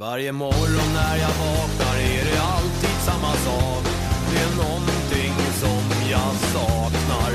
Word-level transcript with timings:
Varje 0.00 0.32
morgon 0.32 0.92
när 0.94 1.16
jag 1.16 1.34
vaknar 1.44 1.96
är 1.96 2.24
det 2.24 2.40
alltid 2.40 2.96
samma 3.04 3.32
sak. 3.32 3.84
Det 4.30 4.38
är 4.38 4.56
någonting 4.56 5.34
som 5.60 5.82
jag 6.10 6.34
saknar. 6.54 7.32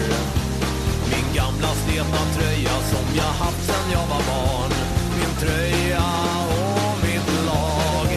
Min 1.11 1.35
gamla 1.35 1.67
sletna 1.67 2.23
tröja 2.35 2.75
som 2.91 3.05
jag 3.17 3.33
haft 3.43 3.65
sen 3.65 3.91
jag 3.91 4.07
var 4.07 4.23
barn. 4.31 4.71
Min 5.17 5.33
tröja 5.41 6.05
och 6.49 6.97
mitt 7.03 7.29
lag. 7.45 8.09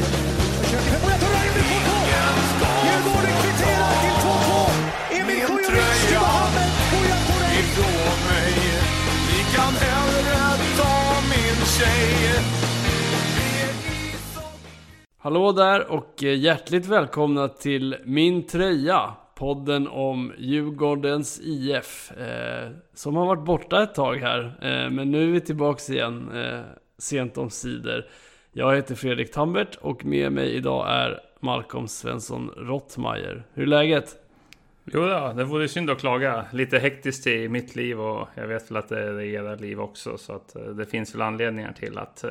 Ingen 1.77 2.37
ska 2.51 2.71
Djurgården 2.87 3.35
kvitterar 3.43 3.95
till 4.03 4.17
2-2. 4.25 4.71
Emil 5.11 5.49
Min 5.49 5.65
tröja. 5.67 6.27
Ifrån 7.61 8.19
mig. 8.29 8.55
Ni 9.29 9.57
kan 9.57 9.75
hellre 9.75 10.57
ta 10.77 11.21
min 11.31 11.67
tjej 11.67 12.60
Hallå 15.23 15.53
där 15.53 15.91
och 15.91 16.23
hjärtligt 16.23 16.87
välkomna 16.87 17.49
till 17.49 17.97
Min 18.05 18.47
Tröja 18.47 19.15
Podden 19.35 19.89
om 19.89 20.33
Djurgårdens 20.39 21.41
IF 21.41 22.13
eh, 22.13 22.71
Som 22.95 23.17
har 23.17 23.27
varit 23.27 23.45
borta 23.45 23.83
ett 23.83 23.95
tag 23.95 24.17
här 24.17 24.45
eh, 24.63 24.91
Men 24.91 25.11
nu 25.11 25.29
är 25.29 25.33
vi 25.33 25.41
tillbaks 25.41 25.91
igen 25.91 26.31
eh, 26.35 26.61
Sent 26.99 27.39
om 27.39 27.51
sidor 27.51 28.07
Jag 28.53 28.77
heter 28.77 28.95
Fredrik 28.95 29.33
Tambert 29.33 29.77
och 29.81 30.05
med 30.05 30.33
mig 30.33 30.55
idag 30.55 30.87
är 30.91 31.21
Malcolm 31.41 31.89
Svensson 31.89 32.51
Rottmeier 32.57 33.45
Hur 33.55 33.63
är 33.63 33.67
läget? 33.67 34.17
Jo 34.85 35.01
då, 35.01 35.33
det 35.37 35.45
vore 35.45 35.69
synd 35.69 35.91
att 35.91 36.01
klaga. 36.01 36.45
Lite 36.53 36.79
hektiskt 36.79 37.27
i 37.27 37.49
mitt 37.49 37.77
liv 37.77 38.01
och 38.01 38.29
jag 38.35 38.47
vet 38.47 38.71
väl 38.71 38.77
att 38.77 38.89
det 38.89 39.01
är 39.01 39.21
i 39.21 39.35
era 39.35 39.55
liv 39.55 39.81
också. 39.81 40.19
Så 40.19 40.33
att 40.33 40.57
eh, 40.57 40.63
det 40.63 40.87
finns 40.87 41.15
väl 41.15 41.23
anledningar 41.23 41.73
till 41.73 41.99
att 41.99 42.25
eh, 42.25 42.31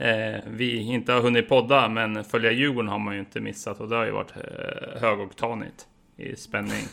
eh, 0.00 0.40
vi 0.46 0.80
inte 0.80 1.12
har 1.12 1.20
hunnit 1.20 1.48
podda. 1.48 1.88
Men 1.88 2.24
följa 2.24 2.52
Djurgården 2.52 2.88
har 2.88 2.98
man 2.98 3.14
ju 3.14 3.20
inte 3.20 3.40
missat 3.40 3.80
och 3.80 3.88
det 3.88 3.96
har 3.96 4.04
ju 4.04 4.12
varit 4.12 4.32
eh, 4.36 5.00
högoktanigt 5.00 5.86
i 6.16 6.36
spänning. 6.36 6.82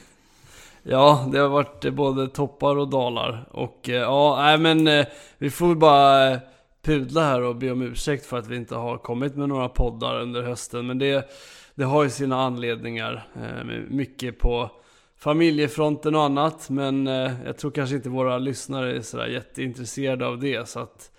Ja, 0.87 1.29
det 1.31 1.39
har 1.39 1.49
varit 1.49 1.85
eh, 1.85 1.91
både 1.91 2.27
toppar 2.27 2.77
och 2.77 2.89
dalar 2.89 3.45
Och 3.51 3.89
eh, 3.89 3.95
ja, 3.95 4.35
nej 4.39 4.57
men 4.57 4.87
eh, 4.87 5.05
vi 5.37 5.49
får 5.49 5.67
väl 5.67 5.77
bara 5.77 6.31
eh, 6.31 6.39
pudla 6.83 7.23
här 7.23 7.41
och 7.41 7.55
be 7.55 7.71
om 7.71 7.81
ursäkt 7.81 8.25
för 8.25 8.37
att 8.37 8.47
vi 8.47 8.55
inte 8.55 8.75
har 8.75 8.97
kommit 8.97 9.35
med 9.35 9.49
några 9.49 9.69
poddar 9.69 10.21
under 10.21 10.41
hösten 10.41 10.87
Men 10.87 10.99
det, 10.99 11.29
det 11.75 11.83
har 11.83 12.03
ju 12.03 12.09
sina 12.09 12.41
anledningar 12.41 13.27
eh, 13.35 13.65
Mycket 13.89 14.39
på 14.39 14.71
familjefronten 15.17 16.15
och 16.15 16.23
annat 16.23 16.69
Men 16.69 17.07
eh, 17.07 17.31
jag 17.45 17.57
tror 17.57 17.71
kanske 17.71 17.95
inte 17.95 18.09
våra 18.09 18.37
lyssnare 18.37 18.97
är 18.97 19.01
sådär 19.01 19.27
jätteintresserade 19.27 20.27
av 20.27 20.39
det 20.39 20.69
Så 20.69 20.79
att 20.79 21.11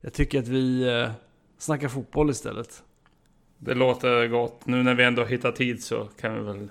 jag 0.00 0.12
tycker 0.12 0.38
att 0.38 0.48
vi 0.48 1.00
eh, 1.00 1.10
snackar 1.62 1.88
fotboll 1.88 2.30
istället 2.30 2.82
Det 3.58 3.74
låter 3.74 4.28
gott. 4.28 4.66
Nu 4.66 4.82
när 4.82 4.94
vi 4.94 5.04
ändå 5.04 5.24
hittar 5.24 5.52
tid 5.52 5.82
så 5.82 6.08
kan 6.20 6.34
vi 6.34 6.40
väl 6.40 6.68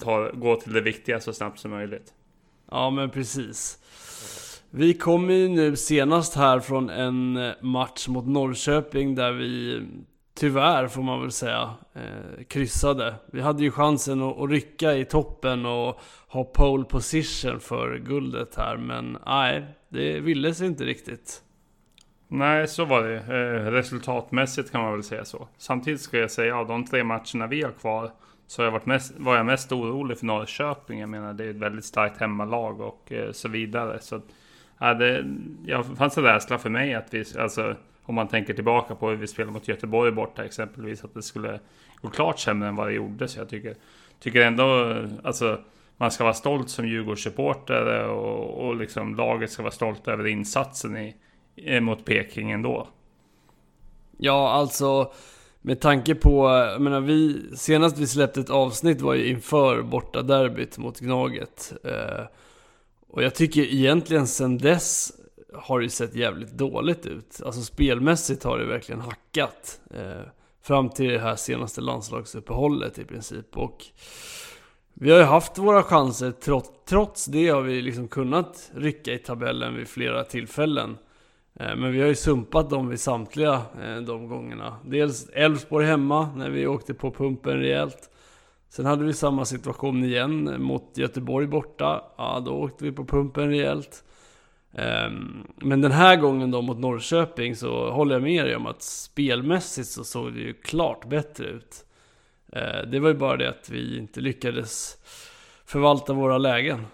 ta, 0.00 0.30
gå 0.30 0.56
till 0.56 0.72
det 0.72 0.80
viktiga 0.80 1.20
så 1.20 1.32
snabbt 1.32 1.58
som 1.58 1.70
möjligt. 1.70 2.14
Ja 2.70 2.90
men 2.90 3.10
precis. 3.10 3.78
Vi 4.70 4.94
kommer 4.94 5.34
ju 5.34 5.48
nu 5.48 5.76
senast 5.76 6.34
här 6.34 6.60
från 6.60 6.90
en 6.90 7.36
eh, 7.36 7.52
match 7.60 8.08
mot 8.08 8.26
Norrköping 8.26 9.14
där 9.14 9.32
vi 9.32 9.82
tyvärr 10.34 10.88
får 10.88 11.02
man 11.02 11.20
väl 11.20 11.32
säga 11.32 11.74
eh, 11.94 12.44
kryssade. 12.48 13.14
Vi 13.32 13.40
hade 13.40 13.62
ju 13.62 13.70
chansen 13.70 14.22
att, 14.22 14.38
att 14.38 14.50
rycka 14.50 14.94
i 14.94 15.04
toppen 15.04 15.66
och 15.66 16.00
ha 16.28 16.44
pole 16.44 16.84
position 16.84 17.60
för 17.60 17.98
guldet 17.98 18.56
här 18.56 18.76
men 18.76 19.18
nej, 19.26 19.64
det 19.88 20.20
ville 20.20 20.54
sig 20.54 20.66
inte 20.66 20.84
riktigt. 20.84 21.42
Nej, 22.28 22.68
så 22.68 22.84
var 22.84 23.02
det. 23.02 23.16
Eh, 23.16 23.70
resultatmässigt 23.70 24.72
kan 24.72 24.80
man 24.82 24.92
väl 24.92 25.02
säga 25.02 25.24
så. 25.24 25.48
Samtidigt 25.56 26.00
ska 26.00 26.18
jag 26.18 26.30
säga 26.30 26.56
av 26.56 26.66
de 26.68 26.86
tre 26.86 27.04
matcherna 27.04 27.46
vi 27.46 27.62
har 27.62 27.72
kvar 27.72 28.10
så 28.46 28.62
har 28.62 28.64
jag 28.64 28.72
varit 28.72 28.86
mest, 28.86 29.12
var 29.18 29.36
jag 29.36 29.46
mest 29.46 29.72
orolig 29.72 30.18
för 30.18 30.26
Norrköping. 30.26 31.00
Jag 31.00 31.08
menar 31.08 31.32
det 31.32 31.44
är 31.44 31.50
ett 31.50 31.56
väldigt 31.56 31.84
starkt 31.84 32.20
hemmalag 32.20 32.80
och 32.80 33.12
eh, 33.12 33.32
så 33.32 33.48
vidare. 33.48 33.98
Så 34.00 34.20
ja, 34.78 34.94
det 34.94 35.24
ja, 35.66 35.82
fanns 35.82 36.18
en 36.18 36.24
rädsla 36.24 36.58
för 36.58 36.70
mig 36.70 36.94
att 36.94 37.14
vi, 37.14 37.24
alltså 37.38 37.74
om 38.02 38.14
man 38.14 38.28
tänker 38.28 38.54
tillbaka 38.54 38.94
på 38.94 39.08
hur 39.08 39.16
vi 39.16 39.26
spelade 39.26 39.52
mot 39.52 39.68
Göteborg 39.68 40.12
borta 40.12 40.44
exempelvis, 40.44 41.04
att 41.04 41.14
det 41.14 41.22
skulle 41.22 41.60
gå 42.02 42.10
klart 42.10 42.38
sämre 42.38 42.68
än 42.68 42.76
vad 42.76 42.86
det 42.86 42.92
gjorde. 42.92 43.28
Så 43.28 43.40
jag 43.40 43.48
tycker, 43.48 43.74
tycker 44.20 44.40
ändå, 44.40 44.96
alltså 45.22 45.60
man 45.96 46.10
ska 46.10 46.24
vara 46.24 46.34
stolt 46.34 46.70
som 46.70 46.88
Djurgårdssupporter 46.88 48.08
och, 48.08 48.66
och 48.66 48.76
liksom 48.76 49.14
laget 49.14 49.50
ska 49.50 49.62
vara 49.62 49.72
stolt 49.72 50.08
över 50.08 50.26
insatsen 50.26 50.96
i, 50.96 51.14
Eh, 51.64 51.80
mot 51.80 52.04
Peking 52.04 52.50
ändå. 52.50 52.88
Ja, 54.16 54.50
alltså 54.50 55.12
med 55.60 55.80
tanke 55.80 56.14
på, 56.14 56.48
jag 56.48 56.80
menar 56.80 57.00
vi, 57.00 57.50
senast 57.56 57.98
vi 57.98 58.06
släppte 58.06 58.40
ett 58.40 58.50
avsnitt 58.50 59.00
var 59.00 59.14
ju 59.14 59.28
inför 59.28 59.82
borta 59.82 60.22
derbyt 60.22 60.78
mot 60.78 61.00
Gnaget. 61.00 61.72
Eh, 61.84 62.24
och 63.08 63.22
jag 63.22 63.34
tycker 63.34 63.62
egentligen 63.62 64.26
sen 64.26 64.58
dess 64.58 65.12
har 65.54 65.80
det 65.80 65.90
sett 65.90 66.14
jävligt 66.14 66.52
dåligt 66.52 67.06
ut. 67.06 67.40
Alltså 67.44 67.62
spelmässigt 67.62 68.44
har 68.44 68.58
det 68.58 68.64
verkligen 68.64 69.00
hackat. 69.00 69.80
Eh, 69.94 70.28
fram 70.62 70.88
till 70.88 71.08
det 71.08 71.18
här 71.18 71.36
senaste 71.36 71.80
landslagsuppehållet 71.80 72.98
i 72.98 73.04
princip. 73.04 73.56
Och 73.56 73.84
vi 74.94 75.10
har 75.10 75.18
ju 75.18 75.24
haft 75.24 75.58
våra 75.58 75.82
chanser, 75.82 76.30
trots, 76.30 76.70
trots 76.88 77.24
det 77.24 77.48
har 77.48 77.62
vi 77.62 77.82
liksom 77.82 78.08
kunnat 78.08 78.70
rycka 78.74 79.12
i 79.12 79.18
tabellen 79.18 79.74
vid 79.74 79.88
flera 79.88 80.24
tillfällen. 80.24 80.98
Eh, 81.58 81.76
men 81.76 81.92
vi 81.92 82.00
har 82.00 82.08
ju 82.08 82.14
sumpat 82.14 82.70
dem 82.70 82.88
vid 82.88 83.00
samtliga 83.00 83.62
eh, 83.82 83.96
de 83.96 84.28
gångerna. 84.28 84.76
Dels 84.84 85.28
Elfsborg 85.28 85.86
hemma 85.86 86.30
när 86.36 86.50
vi 86.50 86.66
åkte 86.66 86.94
på 86.94 87.10
pumpen 87.10 87.60
rejält. 87.60 88.10
Sen 88.68 88.86
hade 88.86 89.04
vi 89.04 89.12
samma 89.12 89.44
situation 89.44 90.04
igen 90.04 90.48
eh, 90.48 90.58
mot 90.58 90.92
Göteborg 90.94 91.46
borta. 91.46 92.02
Ja, 92.16 92.42
då 92.46 92.52
åkte 92.52 92.84
vi 92.84 92.92
på 92.92 93.04
pumpen 93.04 93.50
rejält. 93.50 94.04
Ehm, 94.72 95.46
men 95.56 95.80
den 95.80 95.92
här 95.92 96.16
gången 96.16 96.50
då 96.50 96.62
mot 96.62 96.78
Norrköping 96.78 97.56
så 97.56 97.90
håller 97.90 98.14
jag 98.14 98.22
med 98.22 98.44
dig 98.44 98.56
om 98.56 98.66
att 98.66 98.82
spelmässigt 98.82 99.88
så 99.88 100.04
såg 100.04 100.32
det 100.32 100.40
ju 100.40 100.54
klart 100.54 101.08
bättre 101.08 101.46
ut. 101.46 101.84
Det 102.90 103.00
var 103.00 103.08
ju 103.08 103.14
bara 103.14 103.36
det 103.36 103.48
att 103.48 103.70
vi 103.70 103.98
inte 103.98 104.20
lyckades 104.20 104.96
förvalta 105.64 106.12
våra 106.12 106.38
lägen. 106.38 106.86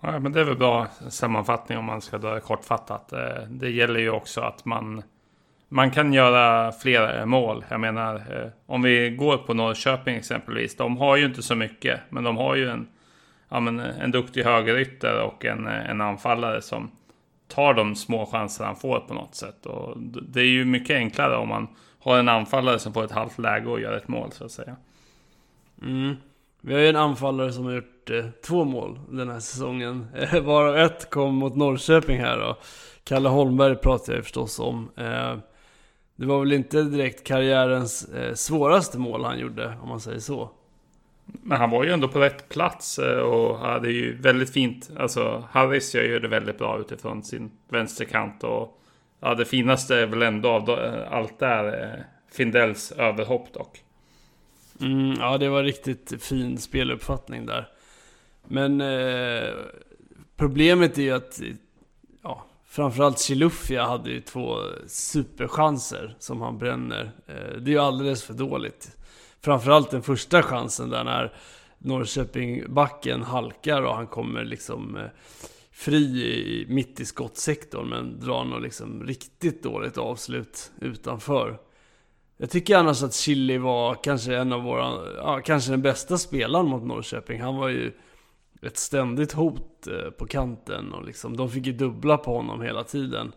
Ja, 0.00 0.18
men 0.18 0.32
det 0.32 0.40
är 0.40 0.44
väl 0.44 0.56
bra 0.56 0.86
sammanfattning 1.08 1.78
om 1.78 1.84
man 1.84 2.00
ska 2.00 2.18
dra 2.18 2.34
det 2.34 2.40
kortfattat. 2.40 3.12
Eh, 3.12 3.42
det 3.48 3.70
gäller 3.70 4.00
ju 4.00 4.10
också 4.10 4.40
att 4.40 4.64
man, 4.64 5.02
man 5.68 5.90
kan 5.90 6.12
göra 6.12 6.72
fler 6.72 7.24
mål. 7.24 7.64
Jag 7.68 7.80
menar, 7.80 8.14
eh, 8.14 8.50
om 8.66 8.82
vi 8.82 9.10
går 9.10 9.36
på 9.36 9.54
Norrköping 9.54 10.16
exempelvis. 10.16 10.76
De 10.76 10.96
har 10.96 11.16
ju 11.16 11.24
inte 11.24 11.42
så 11.42 11.54
mycket, 11.54 12.00
men 12.08 12.24
de 12.24 12.36
har 12.36 12.54
ju 12.54 12.68
en, 12.68 12.88
ja, 13.48 13.60
men 13.60 13.80
eh, 13.80 14.00
en 14.00 14.10
duktig 14.10 14.44
högerytter 14.44 15.22
och 15.22 15.44
en, 15.44 15.66
en 15.66 16.00
anfallare 16.00 16.62
som 16.62 16.90
tar 17.48 17.74
de 17.74 17.94
små 17.94 18.26
chanser 18.26 18.64
han 18.64 18.76
får 18.76 19.00
på 19.00 19.14
något 19.14 19.34
sätt. 19.34 19.66
Och 19.66 19.98
det 19.98 20.40
är 20.40 20.44
ju 20.44 20.64
mycket 20.64 20.96
enklare 20.96 21.36
om 21.36 21.48
man 21.48 21.68
har 21.98 22.18
en 22.18 22.28
anfallare 22.28 22.78
som 22.78 22.92
får 22.92 23.04
ett 23.04 23.12
halvt 23.12 23.38
läge 23.38 23.68
och 23.68 23.80
gör 23.80 23.96
ett 23.96 24.08
mål 24.08 24.32
så 24.32 24.44
att 24.44 24.50
säga. 24.50 24.76
Mm. 25.82 26.16
Vi 26.60 26.74
har 26.74 26.80
ju 26.80 26.88
en 26.88 26.96
anfallare 26.96 27.52
som 27.52 27.64
har 27.64 27.72
gjort 27.72 27.97
eh, 28.10 28.24
två 28.46 28.64
mål 28.64 28.98
den 29.08 29.28
här 29.28 29.40
säsongen. 29.40 30.06
Eh, 30.14 30.40
varav 30.40 30.76
ett 30.76 31.10
kom 31.10 31.34
mot 31.34 31.56
Norrköping 31.56 32.20
här 32.20 32.38
då. 32.38 32.58
Kalle 33.04 33.28
Holmberg 33.28 33.76
pratar 33.76 34.14
jag 34.14 34.22
förstås 34.22 34.58
om. 34.58 34.90
Eh, 34.96 35.36
det 36.16 36.26
var 36.26 36.40
väl 36.40 36.52
inte 36.52 36.82
direkt 36.82 37.26
karriärens 37.26 38.08
svåraste 38.34 38.98
mål 38.98 39.24
han 39.24 39.38
gjorde, 39.38 39.74
om 39.82 39.88
man 39.88 40.00
säger 40.00 40.18
så. 40.18 40.50
Men 41.24 41.58
han 41.58 41.70
var 41.70 41.84
ju 41.84 41.92
ändå 41.92 42.08
på 42.08 42.20
rätt 42.20 42.48
plats 42.48 42.98
och 43.24 43.58
hade 43.58 43.90
ju 43.90 44.16
väldigt 44.16 44.50
fint. 44.50 44.90
Alltså 44.98 45.48
Harris 45.50 45.94
gör 45.94 46.02
ju 46.02 46.18
det 46.18 46.28
väldigt 46.28 46.58
bra 46.58 46.78
utifrån 46.80 47.22
sin 47.22 47.50
vänsterkant 47.68 48.44
och 48.44 48.80
ja, 49.20 49.34
det 49.34 49.44
finaste 49.44 49.96
är 49.96 50.06
väl 50.06 50.22
ändå 50.22 50.48
av 50.48 50.70
allt 51.10 51.38
där 51.38 52.04
Findels 52.32 52.92
överhopp 52.92 53.52
dock. 53.52 53.82
Mm, 54.80 55.14
ja, 55.20 55.38
det 55.38 55.48
var 55.48 55.62
riktigt 55.62 56.22
fin 56.22 56.58
speluppfattning 56.58 57.46
där. 57.46 57.68
Men 58.46 58.80
eh, 58.80 59.54
problemet 60.36 60.98
är 60.98 61.02
ju 61.02 61.12
att 61.12 61.40
ja, 62.22 62.44
framförallt 62.66 63.20
Chilufya 63.20 63.86
hade 63.86 64.10
ju 64.10 64.20
två 64.20 64.56
superchanser 64.86 66.16
som 66.18 66.40
han 66.40 66.58
bränner. 66.58 67.10
Eh, 67.26 67.56
det 67.60 67.70
är 67.70 67.74
ju 67.74 67.78
alldeles 67.78 68.22
för 68.22 68.34
dåligt. 68.34 68.96
Framförallt 69.40 69.90
den 69.90 70.02
första 70.02 70.42
chansen 70.42 70.90
där 70.90 71.04
när 71.04 71.32
Norrköping-backen 71.78 73.22
halkar 73.22 73.82
och 73.82 73.94
han 73.94 74.06
kommer 74.06 74.44
liksom 74.44 74.96
eh, 74.96 75.02
fri 75.70 75.96
i, 75.96 76.66
mitt 76.68 77.00
i 77.00 77.04
skottsektorn 77.04 77.88
men 77.88 78.20
drar 78.20 78.44
något 78.44 78.62
liksom 78.62 79.06
riktigt 79.06 79.62
dåligt 79.62 79.98
avslut 79.98 80.70
utanför. 80.80 81.58
Jag 82.36 82.50
tycker 82.50 82.76
annars 82.76 83.02
att 83.02 83.14
Chili 83.14 83.58
var 83.58 83.94
kanske 83.94 84.36
en 84.36 84.52
av 84.52 84.62
våra, 84.62 85.14
ja, 85.16 85.40
kanske 85.44 85.70
den 85.70 85.82
bästa 85.82 86.18
spelaren 86.18 86.66
mot 86.66 86.82
Norrköping. 86.82 87.40
Han 87.40 87.56
var 87.56 87.68
ju 87.68 87.92
ett 88.62 88.76
ständigt 88.76 89.32
hot 89.32 89.86
eh, 89.86 90.10
på 90.10 90.26
kanten 90.26 90.92
och 90.92 91.04
liksom, 91.04 91.36
de 91.36 91.50
fick 91.50 91.66
ju 91.66 91.72
dubbla 91.72 92.16
på 92.16 92.36
honom 92.36 92.62
hela 92.62 92.84
tiden. 92.84 93.32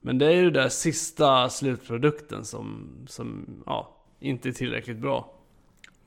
Men 0.00 0.18
det 0.18 0.26
är 0.26 0.32
ju 0.32 0.44
den 0.44 0.62
där 0.62 0.68
sista 0.68 1.48
slutprodukten 1.48 2.44
som, 2.44 2.88
som 3.06 3.46
ja, 3.66 3.96
inte 4.20 4.48
är 4.48 4.52
tillräckligt 4.52 4.98
bra. 4.98 5.32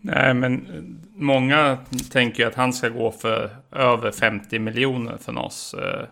Nej, 0.02 0.34
men 0.34 0.68
många 1.16 1.78
tänker 2.12 2.44
ju 2.44 2.50
att 2.50 2.56
han 2.56 2.74
ska 2.74 2.90
gå 2.90 3.12
för 3.12 3.50
över 3.72 4.12
50 4.12 4.60
miljoner 4.60 5.18
från 5.18 5.38
oss. 5.38 5.74
Eh, 5.74 6.06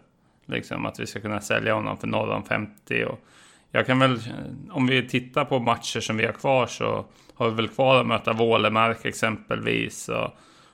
liksom 0.45 0.85
att 0.85 0.99
vi 0.99 1.07
ska 1.07 1.19
kunna 1.19 1.41
sälja 1.41 1.73
honom 1.73 1.97
för 1.97 2.07
norr 2.07 2.29
om 2.29 2.43
50. 2.43 3.05
Och 3.05 3.19
jag 3.71 3.85
kan 3.85 3.99
väl, 3.99 4.19
om 4.71 4.87
vi 4.87 5.07
tittar 5.07 5.45
på 5.45 5.59
matcher 5.59 5.99
som 5.99 6.17
vi 6.17 6.25
har 6.25 6.33
kvar 6.33 6.67
så 6.67 7.05
har 7.33 7.49
vi 7.49 7.55
väl 7.55 7.67
kvar 7.67 7.99
att 7.99 8.07
möta 8.07 8.33
Vålemark 8.33 9.05
exempelvis. 9.05 10.09
Och, 10.09 10.29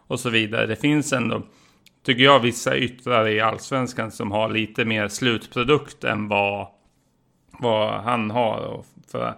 och 0.08 0.20
så 0.20 0.30
vidare. 0.30 0.66
Det 0.66 0.76
finns 0.76 1.14
ändå, 1.14 1.42
tycker 2.04 2.24
jag, 2.24 2.40
vissa 2.40 2.78
yttrar 2.78 3.28
i 3.28 3.40
allsvenskan 3.40 4.12
som 4.12 4.32
har 4.32 4.50
lite 4.50 4.86
mer 4.86 5.08
slutprodukt 5.08 6.04
än 6.04 6.28
vad, 6.28 6.68
vad 7.60 8.04
han 8.04 8.32
har. 8.32 8.60
Och 8.60 8.86
för 9.12 9.34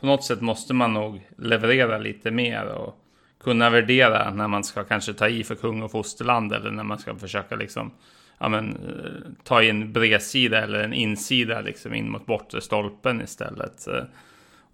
på 0.00 0.06
något 0.06 0.24
sätt 0.24 0.40
måste 0.40 0.74
man 0.74 0.92
nog 0.92 1.28
leverera 1.36 1.98
lite 1.98 2.30
mer. 2.30 2.64
Och 2.66 2.96
kunna 3.40 3.70
värdera 3.70 4.30
när 4.30 4.48
man 4.48 4.64
ska 4.64 4.84
kanske 4.84 5.12
ta 5.12 5.28
i 5.28 5.44
för 5.44 5.54
kung 5.54 5.82
och 5.82 5.90
fosterland 5.90 6.52
eller 6.52 6.70
när 6.70 6.84
man 6.84 6.98
ska 6.98 7.16
försöka 7.16 7.56
liksom 7.56 7.90
ja, 8.38 8.48
men, 8.48 8.70
eh, 8.70 9.32
ta 9.44 9.62
i 9.62 9.70
en 9.70 9.92
bredsida 9.92 10.62
eller 10.62 10.82
en 10.82 10.92
insida 10.92 11.60
liksom 11.60 11.94
in 11.94 12.10
mot 12.10 12.26
bortre 12.26 12.60
stolpen 12.60 13.20
istället. 13.20 13.88
Eh, 13.88 14.02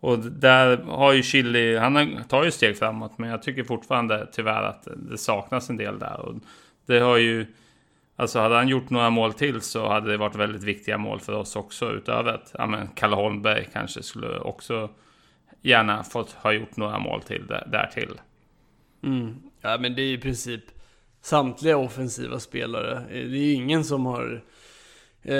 och 0.01 0.19
där 0.19 0.77
har 0.77 1.13
ju 1.13 1.23
Chili, 1.23 1.77
han 1.77 2.25
tar 2.29 2.45
ju 2.45 2.51
steg 2.51 2.79
framåt 2.79 3.19
men 3.19 3.31
jag 3.31 3.43
tycker 3.43 3.65
fortfarande 3.65 4.29
tyvärr 4.33 4.63
att 4.63 4.89
det 4.97 5.19
saknas 5.19 5.71
en 5.71 5.77
del 5.77 5.99
där. 5.99 6.21
Och 6.21 6.35
det 6.87 6.99
har 7.01 7.17
ju, 7.17 7.47
alltså 8.17 8.39
hade 8.39 8.55
han 8.55 8.69
gjort 8.69 8.91
några 8.91 9.11
mål 9.11 9.33
till 9.33 9.61
så 9.61 9.89
hade 9.89 10.11
det 10.11 10.17
varit 10.17 10.37
väldigt 10.37 10.63
viktiga 10.63 10.99
mål 10.99 11.21
för 11.21 11.33
oss 11.33 11.57
också 11.57 11.91
utöver 11.91 12.33
att, 12.33 12.55
ja 12.59 12.67
men 12.67 12.89
Kalle 12.89 13.17
Holmberg 13.17 13.69
kanske 13.73 14.03
skulle 14.03 14.39
också 14.39 14.91
gärna 15.63 16.05
fått 16.05 16.33
ha 16.33 16.53
gjort 16.53 16.77
några 16.77 16.99
mål 16.99 17.23
till 17.23 17.47
där. 17.47 18.21
Mm. 19.03 19.37
Ja 19.61 19.79
men 19.81 19.95
det 19.95 20.03
är 20.03 20.13
i 20.13 20.19
princip 20.19 20.65
samtliga 21.21 21.77
offensiva 21.77 22.41
spelare. 22.41 23.03
Det 23.11 23.19
är 23.19 23.25
ju 23.25 23.53
ingen 23.53 23.85
som 23.85 24.07
har 24.07 24.45
eh, 25.23 25.37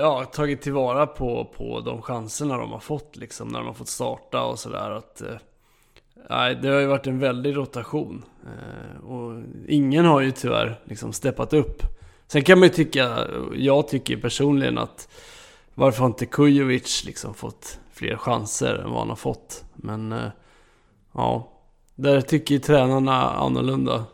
ja, 0.00 0.24
tagit 0.24 0.62
tillvara 0.62 1.06
på, 1.06 1.52
på 1.56 1.80
de 1.80 2.02
chanserna 2.02 2.58
de 2.58 2.72
har 2.72 2.80
fått 2.80 3.16
liksom 3.16 3.48
när 3.48 3.58
de 3.58 3.66
har 3.66 3.74
fått 3.74 3.88
starta 3.88 4.42
och 4.42 4.58
sådär. 4.58 4.90
eh, 5.20 5.36
det 6.28 6.68
har 6.68 6.80
ju 6.80 6.86
varit 6.86 7.06
en 7.06 7.18
väldig 7.18 7.56
rotation. 7.56 8.24
Eh, 8.44 9.04
och 9.04 9.42
ingen 9.68 10.04
har 10.04 10.20
ju 10.20 10.30
tyvärr 10.30 10.80
liksom 10.84 11.12
steppat 11.12 11.52
upp. 11.52 11.82
Sen 12.26 12.42
kan 12.42 12.58
man 12.58 12.68
ju 12.68 12.74
tycka, 12.74 13.26
jag 13.54 13.88
tycker 13.88 14.16
personligen 14.16 14.78
att 14.78 15.08
varför 15.74 16.00
har 16.00 16.06
inte 16.06 16.26
Kujovic 16.26 17.04
liksom 17.04 17.34
fått 17.34 17.80
fler 17.92 18.16
chanser 18.16 18.74
än 18.74 18.90
vad 18.90 18.98
han 18.98 19.08
har 19.08 19.16
fått? 19.16 19.64
Men 19.74 20.12
eh, 20.12 20.30
ja, 21.12 21.52
där 21.94 22.20
tycker 22.20 22.54
ju 22.54 22.60
tränarna 22.60 23.30
annorlunda. 23.30 24.04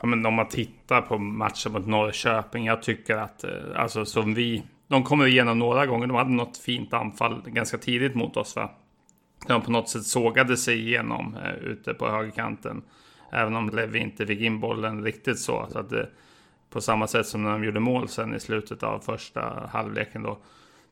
Ja, 0.00 0.06
men 0.06 0.26
om 0.26 0.34
man 0.34 0.48
tittar 0.48 1.00
på 1.00 1.18
matchen 1.18 1.72
mot 1.72 1.86
Norrköping. 1.86 2.66
Jag 2.66 2.82
tycker 2.82 3.16
att, 3.16 3.44
eh, 3.44 3.50
alltså 3.76 4.04
som 4.04 4.34
vi, 4.34 4.62
de 4.88 5.04
kommer 5.04 5.26
igenom 5.26 5.58
några 5.58 5.86
gånger. 5.86 6.06
De 6.06 6.16
hade 6.16 6.30
något 6.30 6.58
fint 6.58 6.92
anfall 6.92 7.42
ganska 7.46 7.78
tidigt 7.78 8.14
mot 8.14 8.36
oss 8.36 8.56
va. 8.56 8.70
De 9.46 9.62
på 9.62 9.70
något 9.70 9.88
sätt 9.88 10.04
sågade 10.04 10.56
sig 10.56 10.78
igenom 10.78 11.36
eh, 11.44 11.54
ute 11.54 11.94
på 11.94 12.08
högerkanten. 12.08 12.82
Även 13.32 13.56
om 13.56 13.70
Levi 13.70 13.98
inte 13.98 14.26
fick 14.26 14.40
in 14.40 14.60
bollen 14.60 15.04
riktigt 15.04 15.38
så. 15.38 15.66
så 15.70 15.78
att 15.78 15.92
eh, 15.92 16.02
på 16.70 16.80
samma 16.80 17.06
sätt 17.06 17.26
som 17.26 17.42
när 17.42 17.50
de 17.50 17.64
gjorde 17.64 17.80
mål 17.80 18.08
sen 18.08 18.34
i 18.34 18.40
slutet 18.40 18.82
av 18.82 18.98
första 18.98 19.68
halvleken 19.72 20.22
då 20.22 20.38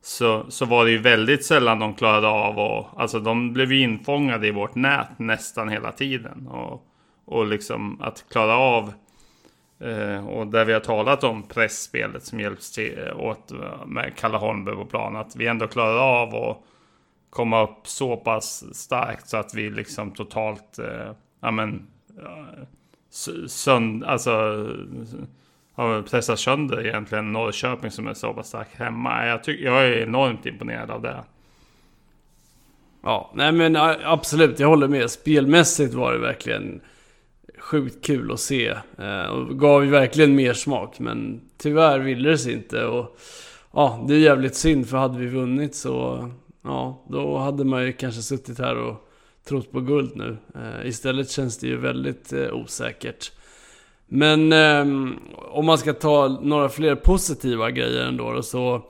så, 0.03 0.51
så 0.51 0.65
var 0.65 0.85
det 0.85 0.91
ju 0.91 0.99
väldigt 0.99 1.45
sällan 1.45 1.79
de 1.79 1.95
klarade 1.95 2.29
av 2.29 2.59
och 2.59 2.87
alltså 2.97 3.21
de 3.21 3.53
blev 3.53 3.73
ju 3.73 3.81
infångade 3.81 4.47
i 4.47 4.51
vårt 4.51 4.75
nät 4.75 5.19
nästan 5.19 5.69
hela 5.69 5.93
tiden. 5.93 6.47
Och, 6.47 6.87
och 7.25 7.47
liksom 7.47 8.03
att 8.03 8.25
klara 8.31 8.57
av 8.57 8.93
eh, 9.81 10.29
och 10.29 10.47
där 10.47 10.65
vi 10.65 10.73
har 10.73 10.81
talat 10.81 11.25
om 11.25 11.43
pressspelet 11.43 12.25
som 12.25 12.41
hjälps 12.41 12.73
till 12.73 12.99
eh, 13.07 13.21
åt 13.21 13.53
eh, 13.53 13.87
med 13.87 14.17
Kalle 14.17 14.37
Holmberg 14.37 14.75
på 14.75 14.85
plan. 14.85 15.17
Att 15.17 15.37
vi 15.37 15.47
ändå 15.47 15.67
klarar 15.67 15.99
av 15.99 16.35
att 16.35 16.65
komma 17.33 17.63
upp 17.63 17.87
så 17.87 18.17
pass 18.17 18.65
starkt 18.77 19.29
så 19.29 19.37
att 19.37 19.55
vi 19.55 19.71
liksom 19.71 20.11
totalt, 20.11 20.79
eh, 20.79 21.13
ja 21.41 21.51
men, 21.51 21.87
sönd, 23.47 24.05
alltså 24.05 24.31
har 25.75 26.03
pressat 26.03 26.39
sönder 26.39 26.87
egentligen 26.87 27.33
Norrköping 27.33 27.91
som 27.91 28.07
är 28.07 28.15
så 28.15 28.35
pass 28.35 28.49
stark 28.49 28.69
hemma. 28.73 29.27
Jag, 29.27 29.45
tycker, 29.45 29.65
jag 29.65 29.85
är 29.87 30.03
enormt 30.03 30.47
imponerad 30.47 30.91
av 30.91 31.03
det. 31.03 31.25
Ja, 33.03 33.31
nej 33.35 33.53
men 33.53 33.77
absolut, 34.05 34.61
jag 34.61 34.69
håller 34.69 34.89
med. 34.89 35.11
Spelmässigt 35.11 35.95
var 35.95 36.13
det 36.13 36.19
verkligen 36.19 36.81
sjukt 37.59 38.05
kul 38.05 38.33
att 38.33 38.41
se. 38.41 38.69
Eh, 38.99 39.25
och 39.25 39.59
gav 39.59 39.85
ju 39.85 39.91
verkligen 39.91 40.35
mer 40.35 40.53
smak, 40.53 40.99
men 40.99 41.41
tyvärr 41.59 41.99
ville 41.99 42.31
det 42.31 42.39
sig 42.39 42.53
inte. 42.53 42.85
Och 42.85 43.19
ja, 43.73 44.05
det 44.09 44.15
är 44.15 44.19
jävligt 44.19 44.55
synd, 44.55 44.89
för 44.89 44.97
hade 44.97 45.19
vi 45.19 45.27
vunnit 45.27 45.75
så... 45.75 46.31
Ja, 46.63 47.05
då 47.09 47.39
hade 47.39 47.65
man 47.65 47.85
ju 47.85 47.93
kanske 47.93 48.23
suttit 48.23 48.59
här 48.59 48.77
och 48.77 49.09
trott 49.45 49.73
på 49.73 49.81
guld 49.81 50.17
nu. 50.17 50.37
Eh, 50.55 50.87
istället 50.89 51.31
känns 51.31 51.59
det 51.59 51.67
ju 51.67 51.77
väldigt 51.77 52.33
eh, 52.33 52.55
osäkert. 52.55 53.33
Men 54.07 54.53
eh, 54.53 54.81
om 55.37 55.67
man 55.67 55.79
ska 55.79 55.93
ta 55.93 56.29
några 56.43 56.69
fler 56.69 56.95
positiva 56.95 57.71
grejer 57.71 58.07
ändå 58.07 58.33
då, 58.33 58.43
så 58.43 58.83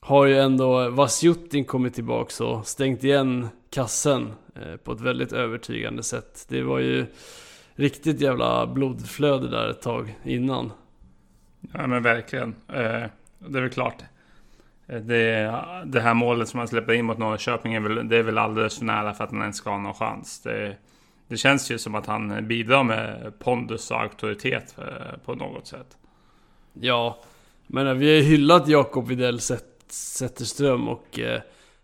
har 0.00 0.26
ju 0.26 0.38
ändå 0.38 0.90
Vasjutin 0.90 1.64
kommit 1.64 1.94
tillbaka 1.94 2.44
och 2.44 2.66
stängt 2.66 3.04
igen 3.04 3.48
kassen 3.70 4.32
eh, 4.54 4.76
på 4.76 4.92
ett 4.92 5.00
väldigt 5.00 5.32
övertygande 5.32 6.02
sätt. 6.02 6.46
Det 6.48 6.62
var 6.62 6.78
ju 6.78 7.06
riktigt 7.74 8.20
jävla 8.20 8.66
blodflöde 8.66 9.48
där 9.48 9.68
ett 9.68 9.82
tag 9.82 10.18
innan. 10.24 10.72
Ja 11.72 11.86
men 11.86 12.02
verkligen. 12.02 12.54
Eh, 12.68 13.04
det 13.38 13.58
är 13.58 13.60
väl 13.60 13.70
klart. 13.70 14.02
Det, 14.86 15.64
det 15.84 16.00
här 16.00 16.14
målet 16.14 16.48
som 16.48 16.58
han 16.58 16.68
släpper 16.68 16.92
in 16.92 17.04
mot 17.04 17.18
Norrköping 17.18 17.74
är 17.74 17.80
väl, 17.80 18.08
det 18.08 18.16
är 18.16 18.22
väl 18.22 18.38
alldeles 18.38 18.78
för 18.78 18.84
nära 18.84 19.14
för 19.14 19.24
att 19.24 19.30
han 19.30 19.40
ens 19.40 19.56
ska 19.56 19.70
ha 19.70 19.78
någon 19.78 19.94
chans. 19.94 20.40
Det, 20.40 20.76
det 21.28 21.36
känns 21.36 21.70
ju 21.70 21.78
som 21.78 21.94
att 21.94 22.06
han 22.06 22.48
bidrar 22.48 22.84
med 22.84 23.32
pondus 23.38 23.90
och 23.90 24.00
auktoritet 24.00 24.76
eh, 24.78 25.18
på 25.24 25.34
något 25.34 25.66
sätt. 25.66 25.96
Ja, 26.72 27.18
men 27.66 27.98
vi 27.98 28.16
har 28.16 28.22
hyllat 28.22 28.68
Jakob 28.68 29.08
Widell 29.08 29.40
Zetterström 29.88 30.88
och 30.88 31.18
eh, 31.18 31.40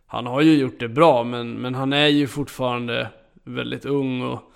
han 0.06 0.26
har 0.26 0.40
ju 0.40 0.54
gjort 0.54 0.80
det 0.80 0.88
bra, 0.88 1.24
men, 1.24 1.52
men 1.52 1.74
han 1.74 1.92
är 1.92 2.06
ju 2.08 2.26
fortfarande 2.26 3.08
väldigt 3.44 3.84
ung 3.84 4.22
och 4.22 4.52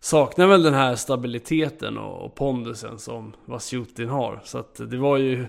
saknar 0.00 0.46
väl 0.46 0.62
den 0.62 0.74
här 0.74 0.94
stabiliteten 0.94 1.98
och, 1.98 2.24
och 2.24 2.34
pondusen 2.34 2.98
som 2.98 3.34
Vasjutin 3.44 4.08
har. 4.08 4.40
Så 4.44 4.58
att 4.58 4.74
det 4.90 4.96
var 4.96 5.16
ju 5.16 5.46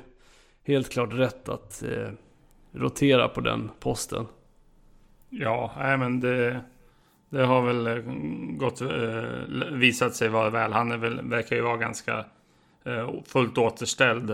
helt 0.63 0.89
klart 0.89 1.13
rätt 1.13 1.49
att 1.49 1.83
eh, 1.83 2.09
rotera 2.71 3.27
på 3.27 3.41
den 3.41 3.71
posten. 3.79 4.25
Ja, 5.29 5.73
nej 5.77 5.97
men 5.97 6.19
det, 6.19 6.61
det 7.29 7.45
har 7.45 7.61
väl 7.61 7.87
eh, 7.87 8.03
gått, 8.57 8.81
eh, 8.81 9.71
visat 9.71 10.15
sig 10.15 10.29
vara 10.29 10.49
väl. 10.49 10.73
Han 10.73 10.91
är 10.91 10.97
väl, 10.97 11.29
verkar 11.29 11.55
ju 11.55 11.61
vara 11.61 11.77
ganska 11.77 12.25
eh, 12.83 13.09
fullt 13.25 13.57
återställd. 13.57 14.31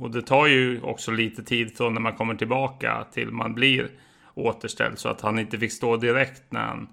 Och 0.00 0.10
det 0.10 0.22
tar 0.22 0.46
ju 0.46 0.82
också 0.82 1.10
lite 1.10 1.42
tid 1.42 1.76
från 1.76 1.94
när 1.94 2.00
man 2.00 2.16
kommer 2.16 2.34
tillbaka 2.34 3.06
till 3.12 3.30
man 3.30 3.54
blir 3.54 3.90
återställd. 4.34 4.98
Så 4.98 5.08
att 5.08 5.20
han 5.20 5.38
inte 5.38 5.58
fick 5.58 5.72
stå 5.72 5.96
direkt 5.96 6.42
när 6.52 6.60
han 6.60 6.88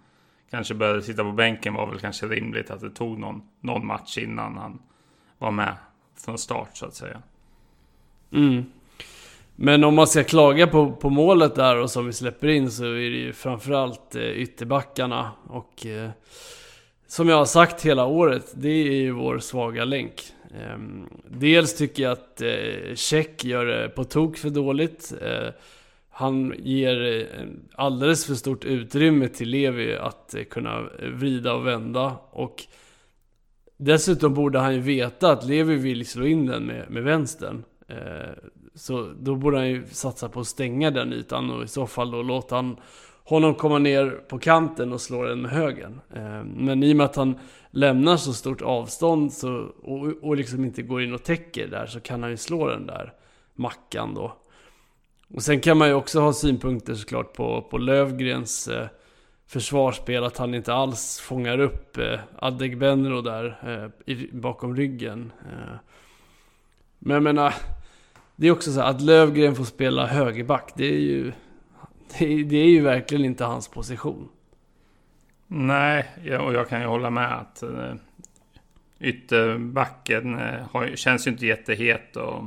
kanske 0.50 0.74
började 0.74 1.02
sitta 1.02 1.24
på 1.24 1.32
bänken 1.32 1.74
var 1.74 1.88
väl 1.88 2.00
kanske 2.00 2.28
rimligt 2.28 2.72
att 2.72 2.82
det 2.82 2.90
tog 2.90 3.20
någon, 3.20 3.42
någon 3.60 3.86
match 3.86 4.18
innan 4.18 4.58
han 4.58 4.80
var 5.38 5.52
med 5.52 5.76
från 6.26 6.38
start 6.38 6.70
så 6.78 6.86
att 6.86 6.94
säga. 6.94 7.22
Mm. 8.32 8.66
Men 9.56 9.84
om 9.84 9.96
man 9.96 10.08
ska 10.08 10.24
klaga 10.24 10.68
på, 10.68 10.92
på 10.92 11.10
målet 11.10 11.56
där 11.56 11.78
och 11.78 11.90
som 11.90 12.06
vi 12.06 12.14
släpper 12.14 12.48
in 12.48 12.72
så 12.72 12.86
är 12.86 13.10
det 13.10 13.18
ju 13.18 13.34
framförallt 13.34 14.16
eh, 14.16 14.22
ytterbackarna. 14.22 15.32
Och 15.48 15.86
eh, 15.86 16.10
som 17.08 17.30
jag 17.30 17.36
har 17.36 17.46
sagt 17.46 17.86
hela 17.86 18.06
året, 18.06 18.54
det 18.54 18.70
är 18.70 18.94
ju 18.94 19.12
vår 19.12 19.40
svaga 19.40 19.86
länk. 19.86 20.24
Eh, 20.54 20.78
dels 21.28 21.78
tycker 21.78 22.04
jag 22.04 22.12
att 22.12 22.42
eh, 22.42 22.96
Check 22.96 23.44
gör 23.44 23.66
det 23.66 23.90
på 23.90 24.04
tok 24.04 24.38
för 24.38 24.50
dåligt. 24.50 25.14
Eh, 25.22 25.50
han 26.10 26.54
ger 26.58 27.04
eh, 27.04 27.48
alldeles 27.76 28.26
för 28.26 28.36
stort 28.36 28.66
utrymme 28.66 29.28
till 29.28 29.50
Levi 29.50 29.96
att 29.96 30.36
kunna 30.50 30.82
vrida 31.14 31.54
och 31.54 31.68
vända. 31.68 32.18
Och 32.32 32.64
dessutom 33.78 34.34
borde 34.34 34.60
han 34.60 34.74
ju 34.74 34.82
veta 34.82 35.32
att 35.32 35.46
Levi 35.46 35.76
vill 35.76 36.08
slå 36.08 36.26
in 36.26 36.46
den 36.46 36.66
med, 36.66 36.90
med 36.90 37.04
vänstern. 37.04 37.64
Så 38.82 39.14
då 39.20 39.36
borde 39.36 39.58
han 39.58 39.70
ju 39.70 39.86
satsa 39.86 40.30
på 40.30 40.40
att 40.40 40.48
stänga 40.48 40.92
den 40.92 41.14
ytan 41.14 41.50
och 41.52 41.64
i 41.64 41.68
så 41.68 41.88
fall 41.88 42.12
då 42.12 42.22
låta 42.22 42.56
han 42.56 42.78
honom 43.24 43.56
komma 43.56 43.80
ner 43.80 44.10
på 44.10 44.40
kanten 44.40 44.94
och 44.94 45.02
slå 45.02 45.24
den 45.24 45.42
med 45.42 45.52
högen. 45.52 46.02
Ehm, 46.16 46.48
men 46.48 46.84
i 46.84 46.94
och 46.94 46.98
med 46.98 47.06
att 47.06 47.16
han 47.16 47.40
lämnar 47.72 48.18
så 48.18 48.34
stort 48.34 48.62
avstånd 48.62 49.34
så, 49.34 49.72
och, 49.82 50.08
och 50.22 50.36
liksom 50.36 50.66
inte 50.66 50.82
går 50.82 51.02
in 51.02 51.14
och 51.14 51.24
täcker 51.24 51.68
där 51.68 51.86
så 51.86 52.00
kan 52.00 52.22
han 52.22 52.32
ju 52.32 52.38
slå 52.38 52.68
den 52.68 52.88
där 52.88 53.14
mackan 53.56 54.14
då. 54.14 54.34
Och 55.36 55.44
sen 55.44 55.60
kan 55.60 55.78
man 55.78 55.88
ju 55.88 55.94
också 55.94 56.20
ha 56.20 56.34
synpunkter 56.34 56.94
såklart 56.94 57.34
på, 57.34 57.62
på 57.62 57.78
Lövgrens 57.78 58.68
eh, 58.68 58.88
försvarsspel, 59.48 60.24
att 60.24 60.38
han 60.38 60.54
inte 60.54 60.74
alls 60.74 61.20
fångar 61.20 61.60
upp 61.60 61.98
eh, 61.98 62.20
Adegbenro 62.40 63.22
där 63.22 63.60
eh, 63.66 64.14
i, 64.14 64.30
bakom 64.32 64.76
ryggen. 64.76 65.32
Eh. 65.52 65.76
Men 67.00 67.14
jag 67.14 67.24
menar, 67.24 67.54
det 68.42 68.48
är 68.48 68.52
också 68.52 68.72
så 68.72 68.82
att 68.82 69.02
Lövgren 69.02 69.56
får 69.56 69.64
spela 69.64 70.08
högerback, 70.08 70.72
det 70.76 70.86
är 70.86 71.00
ju, 71.00 71.32
det 72.18 72.26
är, 72.26 72.44
det 72.44 72.58
är 72.58 72.70
ju 72.70 72.82
verkligen 72.82 73.26
inte 73.26 73.46
hans 73.46 73.68
position. 73.68 74.30
Nej, 75.48 76.06
och 76.40 76.54
jag 76.54 76.70
kan 76.70 76.82
ju 76.82 76.88
hålla 76.88 77.10
med 77.10 77.38
att 77.38 77.64
eh, 77.64 77.94
ytterbacken 79.00 80.40
eh, 80.40 80.62
har, 80.72 80.96
känns 80.96 81.28
ju 81.28 81.32
inte 81.32 81.46
jättehet. 81.46 82.16
Och 82.16 82.44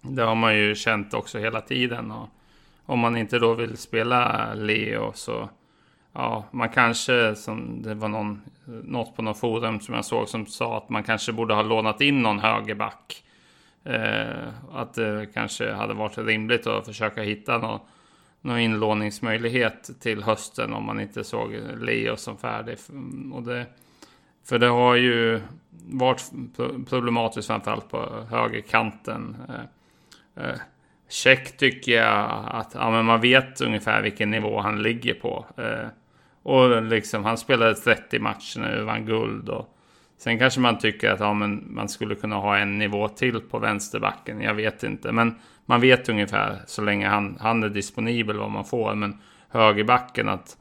det 0.00 0.22
har 0.22 0.34
man 0.34 0.56
ju 0.56 0.74
känt 0.74 1.14
också 1.14 1.38
hela 1.38 1.60
tiden. 1.60 2.10
Och 2.10 2.28
om 2.86 2.98
man 2.98 3.16
inte 3.16 3.38
då 3.38 3.54
vill 3.54 3.76
spela 3.76 4.54
Leo 4.54 5.12
så 5.14 5.48
ja, 6.12 6.44
man 6.50 6.68
kanske, 6.68 7.34
som 7.34 7.82
det 7.82 7.94
var 7.94 8.08
någon, 8.08 8.42
eh, 8.66 8.72
något 8.72 9.16
på 9.16 9.22
något 9.22 9.38
forum 9.38 9.80
som 9.80 9.94
jag 9.94 10.04
såg 10.04 10.28
som 10.28 10.46
sa 10.46 10.78
att 10.78 10.88
man 10.88 11.02
kanske 11.02 11.32
borde 11.32 11.54
ha 11.54 11.62
lånat 11.62 12.00
in 12.00 12.22
någon 12.22 12.38
högerback. 12.38 13.24
Eh, 13.84 14.48
att 14.72 14.94
det 14.94 15.26
kanske 15.34 15.72
hade 15.72 15.94
varit 15.94 16.18
rimligt 16.18 16.66
att 16.66 16.86
försöka 16.86 17.22
hitta 17.22 17.58
någon, 17.58 17.80
någon 18.40 18.58
inlåningsmöjlighet 18.58 19.90
till 20.00 20.22
hösten 20.22 20.72
om 20.72 20.84
man 20.84 21.00
inte 21.00 21.24
såg 21.24 21.54
Leo 21.80 22.16
som 22.16 22.38
färdig. 22.38 22.76
Mm, 22.88 23.32
och 23.32 23.42
det, 23.42 23.66
för 24.44 24.58
det 24.58 24.66
har 24.66 24.94
ju 24.94 25.40
varit 25.90 26.30
problematiskt 26.88 27.46
framförallt 27.46 27.90
på 27.90 28.26
högerkanten. 28.30 29.36
Eh, 29.48 30.44
eh, 30.44 30.56
Check 31.08 31.56
tycker 31.56 31.92
jag 31.92 32.44
att 32.46 32.74
ja, 32.74 32.90
men 32.90 33.04
man 33.04 33.20
vet 33.20 33.60
ungefär 33.60 34.02
vilken 34.02 34.30
nivå 34.30 34.60
han 34.60 34.82
ligger 34.82 35.14
på. 35.14 35.46
Eh, 35.56 35.88
och 36.42 36.82
liksom, 36.82 37.24
han 37.24 37.38
spelade 37.38 37.74
30 37.74 38.18
matcher 38.18 38.60
nu, 38.60 38.82
vann 38.82 39.06
guld. 39.06 39.48
Och 39.48 39.71
sen 40.22 40.38
kanske 40.38 40.60
man 40.60 40.78
tycker 40.78 41.10
att 41.10 41.20
ja, 41.20 41.34
men 41.34 41.74
man 41.74 41.88
skulle 41.88 42.14
kunna 42.14 42.36
ha 42.36 42.58
en 42.58 42.78
nivå 42.78 43.08
till 43.08 43.40
på 43.40 43.58
vänsterbacken. 43.58 44.40
Jag 44.40 44.54
vet 44.54 44.82
inte. 44.82 45.12
Men 45.12 45.34
man 45.66 45.80
vet 45.80 46.08
ungefär 46.08 46.62
så 46.66 46.82
länge 46.82 47.08
han, 47.08 47.36
han 47.40 47.62
är 47.62 47.68
disponibel 47.68 48.38
vad 48.38 48.50
man 48.50 48.64
får. 48.64 48.94
Men 48.94 49.18
högerbacken 49.48 50.28
att, 50.28 50.56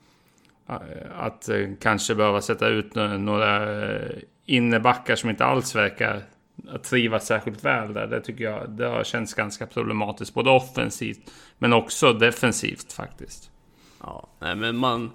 att 1.15 1.49
eh, 1.49 1.67
kanske 1.81 2.15
behöva 2.15 2.41
sätta 2.41 2.67
ut 2.67 2.95
några 2.95 3.81
eh, 3.83 4.11
innebackar 4.45 5.15
som 5.15 5.29
inte 5.29 5.45
alls 5.45 5.75
verkar 5.75 6.21
trivas 6.83 7.27
särskilt 7.27 7.65
väl 7.65 7.93
där. 7.93 8.07
Det 8.07 8.21
tycker 8.21 8.43
jag 8.43 8.69
det 8.69 8.87
har 8.87 9.03
känts 9.03 9.33
ganska 9.33 9.67
problematiskt. 9.67 10.33
Både 10.33 10.49
offensivt 10.49 11.31
men 11.57 11.73
också 11.73 12.13
defensivt 12.13 12.93
faktiskt. 12.93 13.51
Ja, 13.99 14.27
nej 14.39 14.55
men 14.55 14.77
man... 14.77 15.11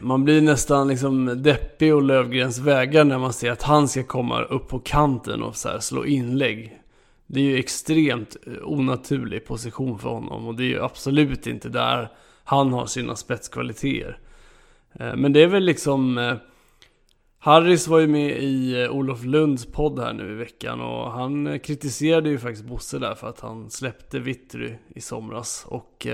Man 0.00 0.24
blir 0.24 0.42
nästan 0.42 0.88
liksom 0.88 1.42
deppig 1.42 1.94
och 1.94 2.02
Lövgrens 2.02 2.58
vägar 2.58 3.04
när 3.04 3.18
man 3.18 3.32
ser 3.32 3.50
att 3.50 3.62
han 3.62 3.88
ska 3.88 4.02
komma 4.02 4.42
upp 4.42 4.68
på 4.68 4.78
kanten 4.78 5.42
och 5.42 5.56
så 5.56 5.80
slå 5.80 6.06
inlägg. 6.06 6.78
Det 7.26 7.40
är 7.40 7.44
ju 7.44 7.58
extremt 7.58 8.36
eh, 8.46 8.52
onaturlig 8.62 9.46
position 9.46 9.98
för 9.98 10.08
honom 10.08 10.46
och 10.46 10.54
det 10.54 10.62
är 10.62 10.68
ju 10.68 10.82
absolut 10.82 11.46
inte 11.46 11.68
där 11.68 12.08
han 12.44 12.72
har 12.72 12.86
sina 12.86 13.16
spetskvaliteter. 13.16 14.18
Eh, 14.92 15.16
men 15.16 15.32
det 15.32 15.42
är 15.42 15.46
väl 15.46 15.64
liksom 15.64 16.18
eh, 16.18 16.34
Harris 17.38 17.88
var 17.88 17.98
ju 17.98 18.06
med 18.06 18.42
i 18.42 18.88
Olof 18.90 19.24
Lunds 19.24 19.66
podd 19.66 19.98
här 19.98 20.12
nu 20.12 20.32
i 20.32 20.34
veckan 20.34 20.80
och 20.80 21.12
han 21.12 21.60
kritiserade 21.60 22.28
ju 22.28 22.38
faktiskt 22.38 22.64
Bosse 22.64 22.98
där 22.98 23.14
för 23.14 23.28
att 23.28 23.40
han 23.40 23.70
släppte 23.70 24.18
Vittry 24.18 24.74
i 24.88 25.00
somras. 25.00 25.66
Och 25.68 26.06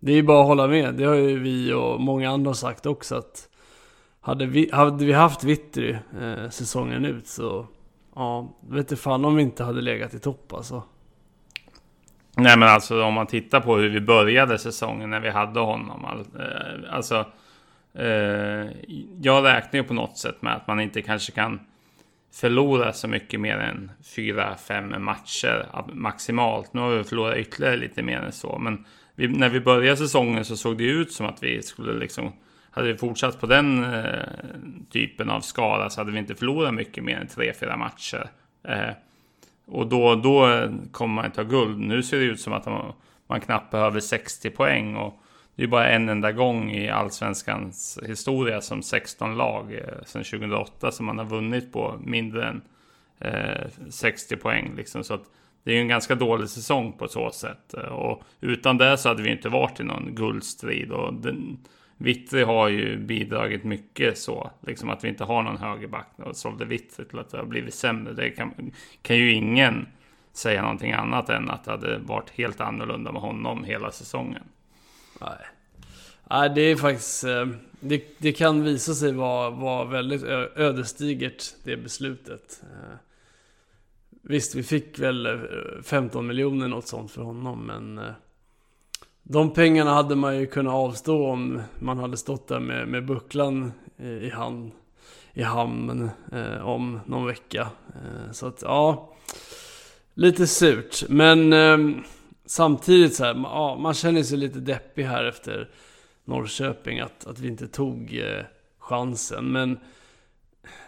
det 0.00 0.12
är 0.12 0.16
ju 0.16 0.22
bara 0.22 0.40
att 0.40 0.46
hålla 0.46 0.66
med. 0.66 0.94
Det 0.94 1.04
har 1.04 1.14
ju 1.14 1.38
vi 1.38 1.72
och 1.72 2.00
många 2.00 2.30
andra 2.30 2.54
sagt 2.54 2.86
också 2.86 3.14
att 3.14 3.48
hade 4.20 4.46
vi, 4.46 4.70
hade 4.72 5.04
vi 5.04 5.12
haft 5.12 5.44
Vittry 5.44 5.96
eh, 6.20 6.50
säsongen 6.50 7.04
ut 7.04 7.26
så 7.26 7.66
ja, 8.14 8.56
vet 8.68 8.88
du 8.88 8.96
fan 8.96 9.24
om 9.24 9.36
vi 9.36 9.42
inte 9.42 9.64
hade 9.64 9.80
legat 9.80 10.14
i 10.14 10.18
topp 10.18 10.52
alltså. 10.52 10.82
Nej 12.36 12.58
men 12.58 12.68
alltså 12.68 13.02
om 13.02 13.14
man 13.14 13.26
tittar 13.26 13.60
på 13.60 13.76
hur 13.76 13.88
vi 13.88 14.00
började 14.00 14.58
säsongen 14.58 15.10
när 15.10 15.20
vi 15.20 15.30
hade 15.30 15.60
honom. 15.60 16.24
Eh, 16.38 16.94
alltså 16.94 17.24
Eh, 17.94 18.70
jag 19.20 19.44
räknar 19.44 19.80
ju 19.80 19.84
på 19.84 19.94
något 19.94 20.18
sätt 20.18 20.42
med 20.42 20.56
att 20.56 20.66
man 20.66 20.80
inte 20.80 21.02
kanske 21.02 21.32
kan 21.32 21.60
förlora 22.32 22.92
så 22.92 23.08
mycket 23.08 23.40
mer 23.40 23.56
än 23.56 23.90
fyra, 24.16 24.56
fem 24.56 25.04
matcher 25.04 25.66
maximalt. 25.92 26.74
Nu 26.74 26.80
har 26.80 26.90
vi 26.90 27.04
förlorat 27.04 27.36
ytterligare 27.36 27.76
lite 27.76 28.02
mer 28.02 28.18
än 28.18 28.32
så, 28.32 28.58
men 28.58 28.84
vi, 29.20 29.28
när 29.28 29.48
vi 29.48 29.60
började 29.60 29.96
säsongen 29.96 30.44
så 30.44 30.56
såg 30.56 30.78
det 30.78 30.84
ut 30.84 31.12
som 31.12 31.26
att 31.26 31.42
vi 31.42 31.62
skulle 31.62 31.92
liksom 31.92 32.32
hade 32.70 32.92
vi 32.92 32.98
fortsatt 32.98 33.40
på 33.40 33.46
den 33.46 33.84
eh, 33.94 34.22
typen 34.90 35.30
av 35.30 35.40
skala 35.40 35.90
så 35.90 36.00
hade 36.00 36.12
vi 36.12 36.18
inte 36.18 36.34
förlorat 36.34 36.74
mycket 36.74 37.04
mer 37.04 37.16
än 37.16 37.26
tre, 37.26 37.52
fyra 37.60 37.76
matcher. 37.76 38.30
Eh, 38.62 38.90
och 39.66 39.86
då, 39.86 40.14
då 40.14 40.68
kommer 40.92 41.14
man 41.14 41.24
inte 41.24 41.40
ha 41.40 41.48
guld. 41.48 41.78
Nu 41.78 42.02
ser 42.02 42.18
det 42.18 42.24
ut 42.24 42.40
som 42.40 42.52
att 42.52 42.66
man, 42.66 42.92
man 43.26 43.40
knappt 43.40 43.70
behöver 43.70 44.00
60 44.00 44.50
poäng. 44.50 44.96
Och 44.96 45.22
det 45.54 45.62
är 45.62 45.66
bara 45.66 45.88
en 45.88 46.08
enda 46.08 46.32
gång 46.32 46.70
i 46.70 46.90
allsvenskans 46.90 47.98
historia 48.06 48.60
som 48.60 48.82
16 48.82 49.36
lag 49.36 49.74
eh, 49.74 50.04
sedan 50.06 50.24
2008 50.24 50.92
som 50.92 51.06
man 51.06 51.18
har 51.18 51.24
vunnit 51.24 51.72
på 51.72 52.00
mindre 52.04 52.48
än 52.48 52.62
eh, 53.18 53.68
60 53.90 54.36
poäng. 54.36 54.72
Liksom. 54.76 55.04
Så 55.04 55.14
att 55.14 55.24
det 55.64 55.70
är 55.70 55.74
ju 55.74 55.80
en 55.80 55.88
ganska 55.88 56.14
dålig 56.14 56.48
säsong 56.48 56.92
på 56.92 57.08
så 57.08 57.30
sätt. 57.30 57.74
Och 57.90 58.22
utan 58.40 58.78
det 58.78 58.98
så 58.98 59.08
hade 59.08 59.22
vi 59.22 59.30
inte 59.30 59.48
varit 59.48 59.80
i 59.80 59.84
någon 59.84 60.14
guldstrid. 60.14 60.92
Och 60.92 61.14
den, 61.14 61.58
Vittri 61.96 62.42
har 62.42 62.68
ju 62.68 62.98
bidragit 62.98 63.64
mycket 63.64 64.18
så, 64.18 64.50
liksom 64.66 64.90
att 64.90 65.04
vi 65.04 65.08
inte 65.08 65.24
har 65.24 65.42
någon 65.42 65.56
högerback 65.56 66.08
och 66.16 66.36
sålde 66.36 66.64
Vittri 66.64 67.04
till 67.04 67.18
att 67.18 67.30
det 67.30 67.38
har 67.38 67.44
blivit 67.44 67.74
sämre. 67.74 68.12
Det 68.12 68.30
kan, 68.30 68.72
kan 69.02 69.16
ju 69.16 69.32
ingen 69.32 69.86
säga 70.32 70.62
någonting 70.62 70.92
annat 70.92 71.28
än 71.28 71.50
att 71.50 71.64
det 71.64 71.70
hade 71.70 71.98
varit 71.98 72.30
helt 72.30 72.60
annorlunda 72.60 73.12
med 73.12 73.22
honom 73.22 73.64
hela 73.64 73.90
säsongen. 73.90 74.42
Nej. 75.20 75.46
Nej, 76.30 76.50
det 76.54 76.60
är 76.60 76.76
faktiskt... 76.76 77.24
Eh, 77.24 77.46
det, 77.80 78.04
det 78.18 78.32
kan 78.32 78.62
visa 78.62 78.94
sig 78.94 79.12
vara, 79.12 79.50
vara 79.50 79.84
väldigt 79.84 80.22
ödesdigert, 80.56 81.42
det 81.64 81.76
beslutet. 81.76 82.62
Eh, 82.62 82.96
Visst, 84.22 84.54
vi 84.54 84.62
fick 84.62 84.98
väl 84.98 85.26
eh, 85.26 85.32
15 85.82 86.26
miljoner 86.26 86.68
något 86.68 86.86
sånt 86.86 87.10
för 87.10 87.22
honom, 87.22 87.66
men... 87.66 87.98
Eh, 87.98 88.12
de 89.22 89.52
pengarna 89.52 89.94
hade 89.94 90.16
man 90.16 90.38
ju 90.38 90.46
kunnat 90.46 90.74
avstå 90.74 91.26
om 91.26 91.62
man 91.78 91.98
hade 91.98 92.16
stått 92.16 92.48
där 92.48 92.60
med, 92.60 92.88
med 92.88 93.06
bucklan 93.06 93.72
i 94.22 94.30
hand 94.30 94.72
i 95.32 95.42
hamn 95.42 96.10
eh, 96.32 96.66
om 96.66 97.00
någon 97.06 97.26
vecka. 97.26 97.68
Eh, 97.88 98.32
så 98.32 98.46
att 98.46 98.62
ja, 98.62 99.14
lite 100.14 100.46
surt. 100.46 101.08
Men 101.08 101.52
eh, 101.52 102.02
samtidigt 102.46 103.14
så 103.14 103.24
här, 103.24 103.34
ja, 103.34 103.76
man 103.80 103.94
känner 103.94 104.22
sig 104.22 104.38
lite 104.38 104.58
deppig 104.58 105.04
här 105.04 105.24
efter 105.24 105.68
Norrköping 106.24 107.00
att, 107.00 107.26
att 107.26 107.38
vi 107.38 107.48
inte 107.48 107.68
tog 107.68 108.16
eh, 108.16 108.44
chansen. 108.78 109.52
Men 109.52 109.78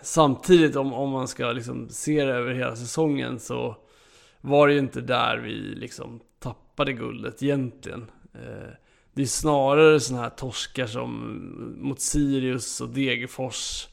samtidigt 0.02 0.76
om, 0.76 0.92
om 0.92 1.10
man 1.10 1.28
ska 1.28 1.52
liksom 1.52 1.88
se 1.88 2.24
det 2.24 2.32
över 2.32 2.54
hela 2.54 2.76
säsongen 2.76 3.40
så 3.40 3.76
var 4.40 4.68
det 4.68 4.72
ju 4.72 4.78
inte 4.78 5.00
där 5.00 5.38
vi 5.38 5.54
liksom 5.54 6.20
tappade 6.38 6.92
guldet 6.92 7.42
egentligen. 7.42 8.10
Eh, 8.34 8.72
det 9.12 9.22
är 9.22 9.26
snarare 9.26 10.00
sådana 10.00 10.22
här 10.22 10.30
torskar 10.30 10.86
som 10.86 11.38
mot 11.78 12.00
Sirius 12.00 12.80
och 12.80 12.88
Degerfors 12.88 13.88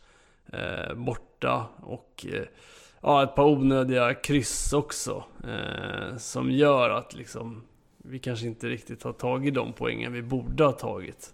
eh, 0.54 0.96
borta 0.96 1.66
och 1.82 2.26
eh, 2.30 2.44
ja, 3.02 3.24
ett 3.24 3.36
par 3.36 3.46
onödiga 3.46 4.14
kryss 4.14 4.74
också. 4.74 5.24
Eh, 5.44 6.18
som 6.18 6.52
gör 6.52 6.90
att 6.90 7.14
liksom 7.14 7.64
vi 7.98 8.20
kanske 8.20 8.48
inte 8.48 8.68
riktigt 8.68 9.04
har 9.04 9.14
tagit 9.14 9.54
de 9.54 9.74
poängen 9.74 10.14
vi 10.14 10.22
borde 10.22 10.64
ha 10.64 10.72
tagit. 10.72 11.34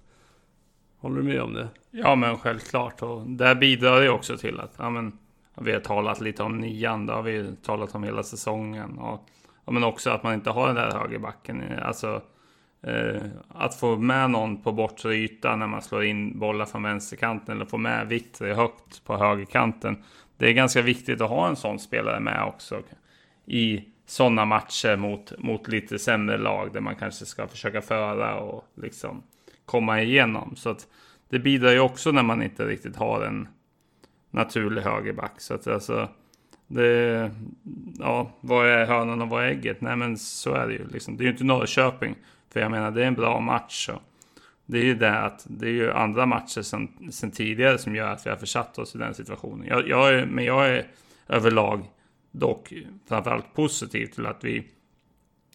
Håller 1.06 1.22
du 1.22 1.24
med 1.24 1.42
om 1.42 1.54
det? 1.54 1.68
Ja, 1.92 2.16
men 2.16 2.38
självklart. 2.38 3.02
Och 3.02 3.28
det 3.28 3.56
bidrar 3.56 4.02
ju 4.02 4.10
också 4.10 4.38
till 4.38 4.60
att 4.60 4.74
ja, 4.78 4.90
men, 4.90 5.18
vi 5.56 5.74
har 5.74 5.80
talat 5.80 6.22
lite 6.22 6.44
om 6.44 6.58
nian. 6.58 7.06
Det 7.06 7.14
har 7.14 7.22
vi 7.22 7.56
talat 7.66 7.96
om 7.96 8.04
hela 8.04 8.24
säsongen. 8.24 8.98
Och, 8.98 9.30
ja, 9.66 9.72
men 9.72 9.84
också 9.84 10.10
att 10.10 10.24
man 10.24 10.34
inte 10.34 10.50
har 10.50 10.68
den 10.68 10.76
där 10.76 10.92
högerbacken. 10.92 11.64
Alltså, 11.82 12.22
eh, 12.82 13.22
att 13.48 13.76
få 13.76 13.96
med 13.96 14.30
någon 14.30 14.64
på 14.64 14.72
bortre 14.72 15.16
yta 15.16 15.56
när 15.56 15.68
man 15.68 15.82
slår 15.82 16.04
in 16.04 16.40
bollar 16.40 16.66
från 16.66 16.84
vänsterkanten. 16.84 17.56
Eller 17.56 17.66
få 17.66 17.78
med 17.78 18.08
Vittry 18.08 18.54
högt 18.54 19.06
på 19.06 19.18
högerkanten. 19.18 20.04
Det 20.38 20.50
är 20.50 20.54
ganska 20.54 20.82
viktigt 20.82 21.22
att 21.22 21.30
ha 21.30 21.48
en 21.48 21.56
sån 21.56 21.80
spelare 21.80 22.20
med 22.20 22.44
också. 22.44 22.80
I 23.46 23.84
sådana 24.06 24.46
matcher 24.46 24.96
mot, 24.96 25.40
mot 25.40 25.68
lite 25.68 26.00
sämre 26.00 26.38
lag. 26.38 26.74
Där 26.74 26.82
man 26.82 26.96
kanske 26.96 27.26
ska 27.26 27.48
försöka 27.48 27.82
föra 27.82 28.40
och 28.40 28.68
liksom 28.76 29.24
komma 29.66 30.02
igenom. 30.02 30.56
Så 30.56 30.70
att 30.70 30.88
det 31.30 31.40
bidrar 31.40 31.72
ju 31.72 31.80
också 31.80 32.12
när 32.12 32.24
man 32.24 32.44
inte 32.44 32.66
riktigt 32.66 32.96
har 32.96 33.22
en 33.22 33.48
naturlig 34.32 34.82
högerback. 34.82 35.42
Så 35.42 35.54
att 35.54 35.68
alltså, 35.68 36.10
det, 36.68 37.32
ja, 38.00 38.32
vad 38.42 38.68
är 38.68 38.86
hönan 38.86 39.22
och 39.22 39.30
vad 39.30 39.44
är 39.44 39.48
ägget? 39.48 39.82
Nej 39.82 39.96
men 39.96 40.18
så 40.18 40.54
är 40.54 40.68
det 40.68 40.74
ju 40.74 40.88
liksom. 40.88 41.18
Det 41.18 41.22
är 41.24 41.26
ju 41.26 41.32
inte 41.32 41.44
Norrköping. 41.44 42.16
För 42.54 42.60
jag 42.60 42.72
menar 42.72 42.92
det 42.92 43.04
är 43.04 43.08
en 43.08 43.14
bra 43.14 43.40
match. 43.40 43.86
Så. 43.86 44.00
Det 44.66 44.78
är 44.78 44.84
ju 44.84 44.96
det 44.96 45.20
att 45.20 45.46
det 45.50 45.68
är 45.68 45.72
ju 45.72 45.92
andra 45.92 46.26
matcher 46.26 46.62
sen, 46.62 47.12
sen 47.12 47.32
tidigare 47.32 47.78
som 47.78 47.96
gör 47.96 48.10
att 48.10 48.26
vi 48.26 48.30
har 48.30 48.38
försatt 48.38 48.78
oss 48.78 48.96
i 48.96 48.98
den 48.98 49.14
situationen. 49.14 49.68
Jag, 49.68 49.88
jag 49.88 50.14
är, 50.14 50.26
men 50.26 50.46
jag 50.46 50.68
är 50.70 50.88
överlag 51.28 51.90
dock 52.32 52.74
framförallt 53.08 53.54
positiv 53.54 54.06
till 54.06 54.26
att 54.26 54.44
vi, 54.44 54.68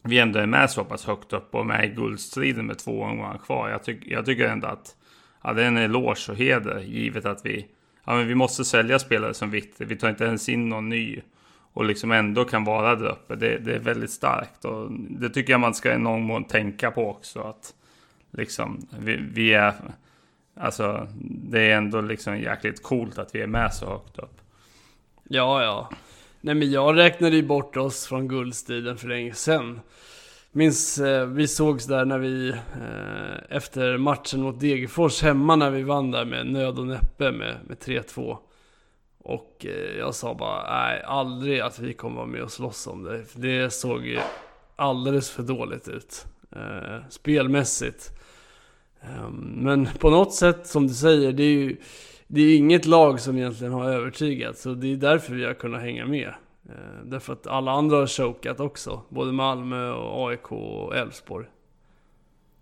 vi 0.02 0.18
ändå 0.18 0.38
är 0.38 0.46
med 0.46 0.70
så 0.70 0.84
pass 0.84 1.06
högt 1.06 1.32
upp 1.32 1.54
och 1.54 1.66
med 1.66 1.84
i 1.84 1.88
guldstriden 1.88 2.66
med 2.66 2.78
två 2.78 3.02
omgångar 3.02 3.38
kvar. 3.38 3.68
Jag, 3.68 3.84
tyck, 3.84 4.06
jag 4.06 4.26
tycker 4.26 4.48
ändå 4.48 4.66
att 4.66 4.96
ja, 5.42 5.52
det 5.52 5.62
är 5.62 5.66
en 5.66 5.76
eloge 5.76 6.30
och 6.30 6.36
heder 6.36 6.80
givet 6.80 7.24
att 7.24 7.46
vi, 7.46 7.66
ja, 8.04 8.14
men 8.14 8.28
vi 8.28 8.34
måste 8.34 8.64
sälja 8.64 8.98
spelare 8.98 9.34
som 9.34 9.50
Witte. 9.50 9.84
Vi 9.84 9.96
tar 9.96 10.08
inte 10.08 10.24
ens 10.24 10.48
in 10.48 10.68
någon 10.68 10.88
ny 10.88 11.20
och 11.72 11.84
liksom 11.84 12.12
ändå 12.12 12.44
kan 12.44 12.64
vara 12.64 12.96
där 12.96 13.08
uppe. 13.08 13.34
Det, 13.34 13.58
det, 13.58 13.74
är 13.74 13.78
väldigt 13.78 14.10
starkt 14.10 14.64
och 14.64 14.92
det 14.92 15.30
tycker 15.30 15.52
jag 15.52 15.60
man 15.60 15.74
ska 15.74 15.94
i 15.94 15.98
någon 15.98 16.22
mån 16.22 16.44
tänka 16.44 16.90
på 16.90 17.10
också. 17.10 17.40
Att 17.40 17.74
liksom 18.30 18.86
vi, 18.98 19.16
vi 19.16 19.54
är, 19.54 19.74
alltså 20.56 21.08
det 21.24 21.60
är 21.60 21.76
ändå 21.76 22.00
liksom 22.00 22.38
jäkligt 22.38 22.82
coolt 22.82 23.18
att 23.18 23.34
vi 23.34 23.40
är 23.40 23.46
med 23.46 23.74
så 23.74 23.86
högt 23.86 24.18
upp. 24.18 24.40
Ja, 25.24 25.62
ja. 25.62 25.90
Nej 26.42 26.54
men 26.54 26.70
jag 26.70 26.96
räknade 26.96 27.36
ju 27.36 27.42
bort 27.42 27.76
oss 27.76 28.06
från 28.06 28.28
guldstriden 28.28 28.96
för 28.96 29.08
länge 29.08 29.34
sedan. 29.34 29.80
Minns 30.52 30.98
eh, 30.98 31.26
vi 31.26 31.48
sågs 31.48 31.86
där 31.86 32.04
när 32.04 32.18
vi 32.18 32.48
eh, 32.48 33.56
efter 33.56 33.96
matchen 33.96 34.42
mot 34.42 34.60
Degerfors 34.60 35.22
hemma 35.22 35.56
när 35.56 35.70
vi 35.70 35.82
vann 35.82 36.10
där 36.10 36.24
med 36.24 36.46
nöd 36.46 36.78
och 36.78 36.86
näppe 36.86 37.32
med, 37.32 37.56
med 37.66 37.78
3-2. 37.78 38.36
Och 39.18 39.66
eh, 39.66 39.98
jag 39.98 40.14
sa 40.14 40.34
bara 40.34 40.86
nej, 40.86 41.02
aldrig 41.02 41.60
att 41.60 41.78
vi 41.78 41.92
kommer 41.92 42.16
vara 42.16 42.26
med 42.26 42.42
och 42.42 42.52
slåss 42.52 42.86
om 42.86 43.02
det. 43.02 43.24
För 43.24 43.40
det 43.40 43.72
såg 43.72 44.06
ju 44.06 44.18
alldeles 44.76 45.30
för 45.30 45.42
dåligt 45.42 45.88
ut. 45.88 46.26
Eh, 46.56 47.08
spelmässigt. 47.08 48.10
Ehm, 49.00 49.52
men 49.56 49.88
på 49.98 50.10
något 50.10 50.34
sätt 50.34 50.66
som 50.66 50.86
du 50.86 50.94
säger, 50.94 51.32
det 51.32 51.42
är 51.42 51.52
ju 51.52 51.76
det 52.32 52.40
är 52.40 52.56
inget 52.56 52.86
lag 52.86 53.20
som 53.20 53.36
egentligen 53.36 53.72
har 53.72 53.84
övertygat. 53.84 54.58
Så 54.58 54.74
det 54.74 54.92
är 54.92 54.96
därför 54.96 55.34
vi 55.34 55.44
har 55.44 55.54
kunnat 55.54 55.80
hänga 55.80 56.06
med. 56.06 56.34
Eh, 56.68 57.04
därför 57.04 57.32
att 57.32 57.46
alla 57.46 57.72
andra 57.72 57.96
har 57.96 58.06
chokat 58.06 58.60
också. 58.60 59.02
Både 59.08 59.32
Malmö 59.32 59.92
och 59.92 60.30
AIK 60.30 60.52
och 60.52 60.96
Elfsborg. 60.96 61.46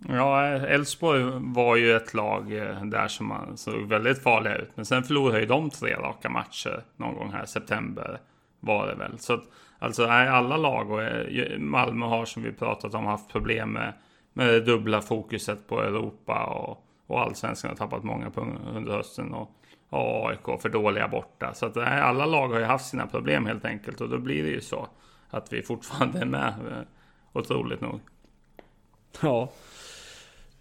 Ja, 0.08 0.44
Elfsborg 0.44 1.22
var 1.40 1.76
ju 1.76 1.92
ett 1.96 2.14
lag 2.14 2.56
eh, 2.56 2.84
där 2.84 3.08
som 3.08 3.26
man 3.26 3.56
såg 3.56 3.88
väldigt 3.88 4.22
farliga 4.22 4.56
ut. 4.56 4.70
Men 4.74 4.84
sen 4.84 5.02
förlorade 5.02 5.40
ju 5.40 5.46
de 5.46 5.70
tre 5.70 5.94
raka 5.94 6.28
matcher 6.28 6.84
någon 6.96 7.14
gång 7.14 7.32
här, 7.32 7.44
september 7.44 8.20
var 8.60 8.86
det 8.86 8.94
väl. 8.94 9.18
Så 9.18 9.32
att, 9.32 9.42
alltså 9.78 10.06
alla 10.06 10.56
lag 10.56 10.90
och 10.90 11.02
eh, 11.02 11.58
Malmö 11.58 12.06
har 12.06 12.24
som 12.24 12.42
vi 12.42 12.52
pratat 12.52 12.94
om 12.94 13.06
haft 13.06 13.28
problem 13.32 13.72
med, 13.72 13.92
med 14.32 14.46
det 14.48 14.60
dubbla 14.60 15.00
fokuset 15.00 15.68
på 15.68 15.82
Europa 15.82 16.44
och, 16.44 16.84
och 17.08 17.20
allsvenskan 17.20 17.70
har 17.70 17.76
tappat 17.76 18.04
många 18.04 18.30
under 18.76 18.92
hösten. 18.92 19.34
Och, 19.34 19.50
AIK 19.90 20.60
för 20.62 20.68
dåliga 20.68 21.08
borta. 21.08 21.54
Så 21.54 21.66
att 21.66 21.76
alla 21.76 22.26
lag 22.26 22.48
har 22.48 22.58
ju 22.58 22.64
haft 22.64 22.86
sina 22.86 23.06
problem 23.06 23.46
helt 23.46 23.64
enkelt. 23.64 24.00
Och 24.00 24.08
då 24.08 24.18
blir 24.18 24.42
det 24.42 24.50
ju 24.50 24.60
så 24.60 24.88
att 25.30 25.52
vi 25.52 25.62
fortfarande 25.62 26.20
är 26.20 26.24
med. 26.24 26.48
Eh, 26.48 26.82
otroligt 27.32 27.80
nog. 27.80 28.00
Ja. 29.20 29.50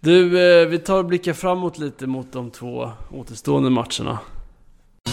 Du, 0.00 0.40
eh, 0.40 0.68
vi 0.68 0.78
tar 0.78 0.98
och 0.98 1.04
blickar 1.04 1.32
framåt 1.32 1.78
lite 1.78 2.06
mot 2.06 2.32
de 2.32 2.50
två 2.50 2.90
återstående 3.10 3.70
matcherna. 3.70 4.18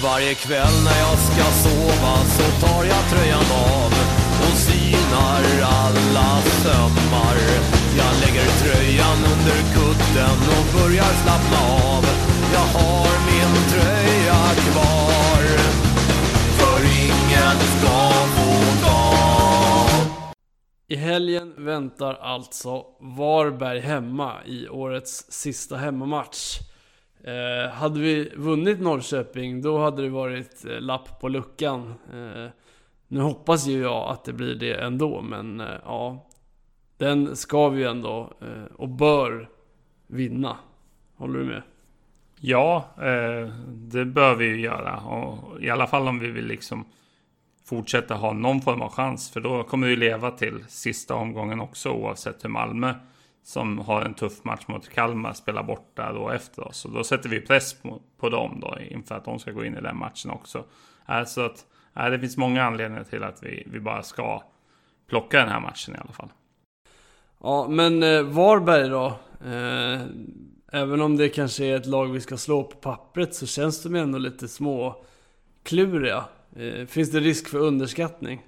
Varje 0.03 0.33
kväll 0.33 0.83
när 0.85 0.99
jag 0.99 1.17
ska 1.17 1.43
sova 1.43 2.15
så 2.15 2.65
tar 2.65 2.83
jag 2.83 3.09
tröjan 3.11 3.45
av 3.73 3.91
och 4.41 4.57
synar 4.57 5.43
alla 5.61 6.41
sömmar. 6.41 7.74
Lägger 8.35 8.49
tröjan 8.49 9.17
under 9.17 9.59
kudden 9.75 10.37
och 10.55 10.65
börjar 10.79 11.11
slappna 11.23 11.57
av. 11.57 12.03
Jag 12.53 12.67
har 12.79 13.11
min 13.27 13.53
tröja 13.71 14.41
kvar, 14.55 15.41
för 16.57 16.79
ingen 17.05 17.57
ska 17.59 18.11
få 18.35 18.85
ta. 18.85 19.11
I 20.87 20.95
helgen 20.95 21.53
väntar 21.57 22.13
alltså 22.13 22.85
Varberg 22.99 23.79
hemma 23.79 24.33
i 24.45 24.69
årets 24.69 25.31
sista 25.31 25.75
hemmamatch. 25.75 26.59
Eh, 27.23 27.73
hade 27.73 27.99
vi 27.99 28.33
vunnit 28.35 28.81
Norrköping, 28.81 29.61
då 29.61 29.77
hade 29.77 30.01
det 30.01 30.09
varit 30.09 30.65
eh, 30.65 30.81
lapp 30.81 31.19
på 31.21 31.27
luckan. 31.27 31.93
Eh, 32.13 32.49
nu 33.07 33.21
hoppas 33.21 33.67
ju 33.67 33.81
jag 33.81 34.09
att 34.09 34.23
det 34.23 34.33
blir 34.33 34.55
det 34.55 34.73
ändå, 34.73 35.21
men 35.21 35.61
eh, 35.61 35.67
ja. 35.83 36.27
Den 36.97 37.35
ska 37.35 37.69
vi 37.69 37.81
ju 37.81 37.87
ändå, 37.87 38.33
eh, 38.41 38.75
och 38.75 38.89
bör, 38.89 39.49
vinna. 40.07 40.57
Håller 41.15 41.39
du 41.39 41.45
med? 41.45 41.61
Ja, 42.39 42.85
eh, 42.97 43.53
det 43.67 44.05
bör 44.05 44.35
vi 44.35 44.45
ju 44.45 44.61
göra. 44.61 44.97
Och 44.97 45.61
I 45.61 45.69
alla 45.69 45.87
fall 45.87 46.07
om 46.07 46.19
vi 46.19 46.31
vill 46.31 46.45
liksom 46.45 46.85
fortsätta 47.65 48.15
ha 48.15 48.33
någon 48.33 48.61
form 48.61 48.81
av 48.81 48.89
chans. 48.89 49.29
För 49.29 49.41
då 49.41 49.63
kommer 49.63 49.87
vi 49.87 49.95
leva 49.95 50.31
till 50.31 50.63
sista 50.67 51.15
omgången 51.15 51.59
också 51.59 51.89
oavsett 51.89 52.43
hur 52.43 52.49
Malmö 52.49 52.93
som 53.43 53.79
har 53.79 54.01
en 54.01 54.13
tuff 54.13 54.43
match 54.43 54.63
mot 54.67 54.89
Kalmar 54.89 55.33
spelar 55.33 55.63
borta 55.63 56.13
då 56.13 56.29
efter 56.29 56.67
oss. 56.67 56.85
Och 56.85 56.91
då 56.91 57.03
sätter 57.03 57.29
vi 57.29 57.41
press 57.41 57.75
på, 58.17 58.29
dem 58.29 58.59
då 58.59 58.77
inför 58.79 59.15
att 59.15 59.25
de 59.25 59.39
ska 59.39 59.51
gå 59.51 59.65
in 59.65 59.77
i 59.77 59.81
den 59.81 59.97
matchen 59.97 60.31
också. 60.31 60.63
Eh, 61.09 61.23
så 61.23 61.41
att 61.41 61.65
det 61.93 62.19
finns 62.19 62.37
många 62.37 62.63
anledningar 62.63 63.03
till 63.03 63.23
att 63.23 63.43
vi, 63.43 63.63
vi 63.65 63.79
bara 63.79 64.03
ska 64.03 64.43
plocka 65.09 65.39
den 65.39 65.49
här 65.49 65.59
matchen 65.59 65.95
i 65.95 65.97
alla 65.97 66.11
fall. 66.11 66.29
Ja, 67.45 67.67
men 67.69 68.03
eh, 68.03 68.21
Varberg 68.21 68.89
då? 68.89 69.05
Eh, 69.45 70.01
även 70.71 71.01
om 71.01 71.17
det 71.17 71.29
kanske 71.29 71.65
är 71.65 71.75
ett 71.75 71.85
lag 71.85 72.05
vi 72.05 72.21
ska 72.21 72.37
slå 72.37 72.63
på 72.63 72.77
pappret 72.77 73.35
så 73.35 73.45
känns 73.45 73.83
de 73.83 73.95
ändå 73.95 74.17
lite 74.17 74.47
små 74.47 75.05
kluriga. 75.63 76.23
Eh, 76.55 76.85
finns 76.85 77.11
det 77.11 77.19
risk 77.19 77.47
för 77.47 77.57
underskattning? 77.57 78.41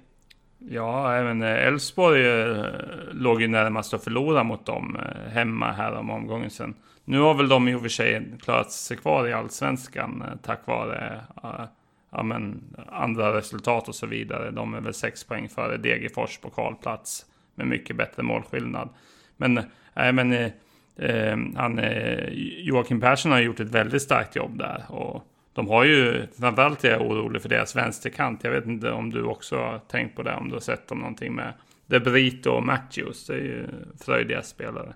Ja, 0.58 1.14
även 1.14 1.42
eh, 1.42 1.66
Elfsborg 1.66 2.26
eh, 2.26 2.64
låg 3.12 3.42
ju 3.42 3.48
närmast 3.48 3.94
att 3.94 4.04
förlora 4.04 4.44
mot 4.44 4.66
dem 4.66 4.96
eh, 4.96 5.32
hemma 5.32 5.72
här 5.72 5.92
om 5.92 6.10
omgången 6.10 6.50
sen. 6.50 6.74
Nu 7.04 7.18
har 7.18 7.34
väl 7.34 7.48
de 7.48 7.68
i 7.68 7.74
och 7.74 7.80
för 7.80 7.88
sig 7.88 8.38
klarat 8.42 8.72
sig 8.72 8.96
kvar 8.96 9.28
i 9.28 9.32
allsvenskan 9.32 10.24
tack 10.42 10.66
vare 10.66 11.20
ja, 12.12 12.22
men, 12.22 12.74
andra 12.86 13.36
resultat 13.36 13.88
och 13.88 13.94
så 13.94 14.06
vidare. 14.06 14.50
De 14.50 14.74
är 14.74 14.80
väl 14.80 14.94
sex 14.94 15.24
poäng 15.24 15.48
före 15.48 15.76
Degerfors 15.76 16.38
på 16.38 16.50
kvalplats 16.50 17.26
med 17.58 17.66
mycket 17.66 17.96
bättre 17.96 18.22
målskillnad. 18.22 18.88
Men, 19.36 19.58
äh, 19.58 20.12
men 20.12 20.32
eh, 20.32 20.50
eh, 20.96 21.38
han, 21.56 21.78
eh, 21.78 22.28
Joakim 22.58 23.00
Persson 23.00 23.32
har 23.32 23.40
gjort 23.40 23.60
ett 23.60 23.70
väldigt 23.70 24.02
starkt 24.02 24.36
jobb 24.36 24.58
där. 24.58 24.84
Och 24.88 25.24
de 25.52 25.68
har 25.68 25.84
ju, 25.84 26.26
framförallt 26.40 26.84
är 26.84 26.90
jag 26.90 27.00
orolig 27.00 27.42
för 27.42 27.48
deras 27.48 27.76
vänsterkant. 27.76 28.44
Jag 28.44 28.50
vet 28.50 28.66
inte 28.66 28.90
om 28.90 29.10
du 29.10 29.22
också 29.22 29.56
har 29.56 29.78
tänkt 29.78 30.16
på 30.16 30.22
det, 30.22 30.34
om 30.34 30.48
du 30.48 30.54
har 30.54 30.60
sett 30.60 30.88
dem 30.88 30.98
någonting 30.98 31.34
med 31.34 31.52
De 31.86 32.00
Brito 32.00 32.50
och 32.50 32.66
Matthews. 32.66 33.26
Det 33.26 33.32
är 33.32 33.38
ju 33.38 33.66
fröjdiga 34.00 34.42
spelare. 34.42 34.94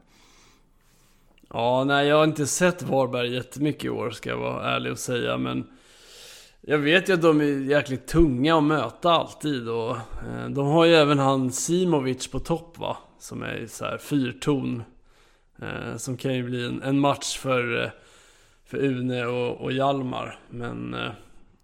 Ja, 1.49 1.85
nej 1.85 2.07
jag 2.07 2.17
har 2.17 2.25
inte 2.25 2.47
sett 2.47 2.83
Varberg 2.83 3.35
jättemycket 3.35 3.85
i 3.85 3.89
år 3.89 4.11
ska 4.11 4.31
jag 4.31 4.37
vara 4.37 4.71
ärlig 4.71 4.93
och 4.93 4.99
säga. 4.99 5.39
Men 5.39 5.67
jag 6.65 6.79
vet 6.79 7.09
ju 7.09 7.13
att 7.13 7.23
de 7.23 7.41
är 7.41 7.45
jäkligt 7.45 8.07
tunga 8.07 8.57
att 8.57 8.65
möta 8.65 9.11
alltid. 9.11 9.69
Och, 9.69 9.97
eh, 9.97 10.49
de 10.51 10.67
har 10.67 10.85
ju 10.85 10.95
även 10.95 11.19
han 11.19 11.53
Simovic 11.53 12.31
på 12.31 12.41
topp 12.41 12.79
va? 12.79 12.97
Som 13.19 13.43
är 13.43 13.67
så 13.67 13.85
här 13.85 13.99
fyrton. 13.99 14.83
Eh, 15.63 15.97
som 15.97 16.17
kan 16.17 16.35
ju 16.35 16.43
bli 16.43 16.81
en, 16.85 16.99
match 16.99 17.39
för 17.39 17.85
eh, 17.85 17.91
för 18.65 18.79
Une 18.79 19.27
och, 19.27 19.61
och 19.61 19.73
Hjalmar. 19.73 20.39
Men 20.51 20.97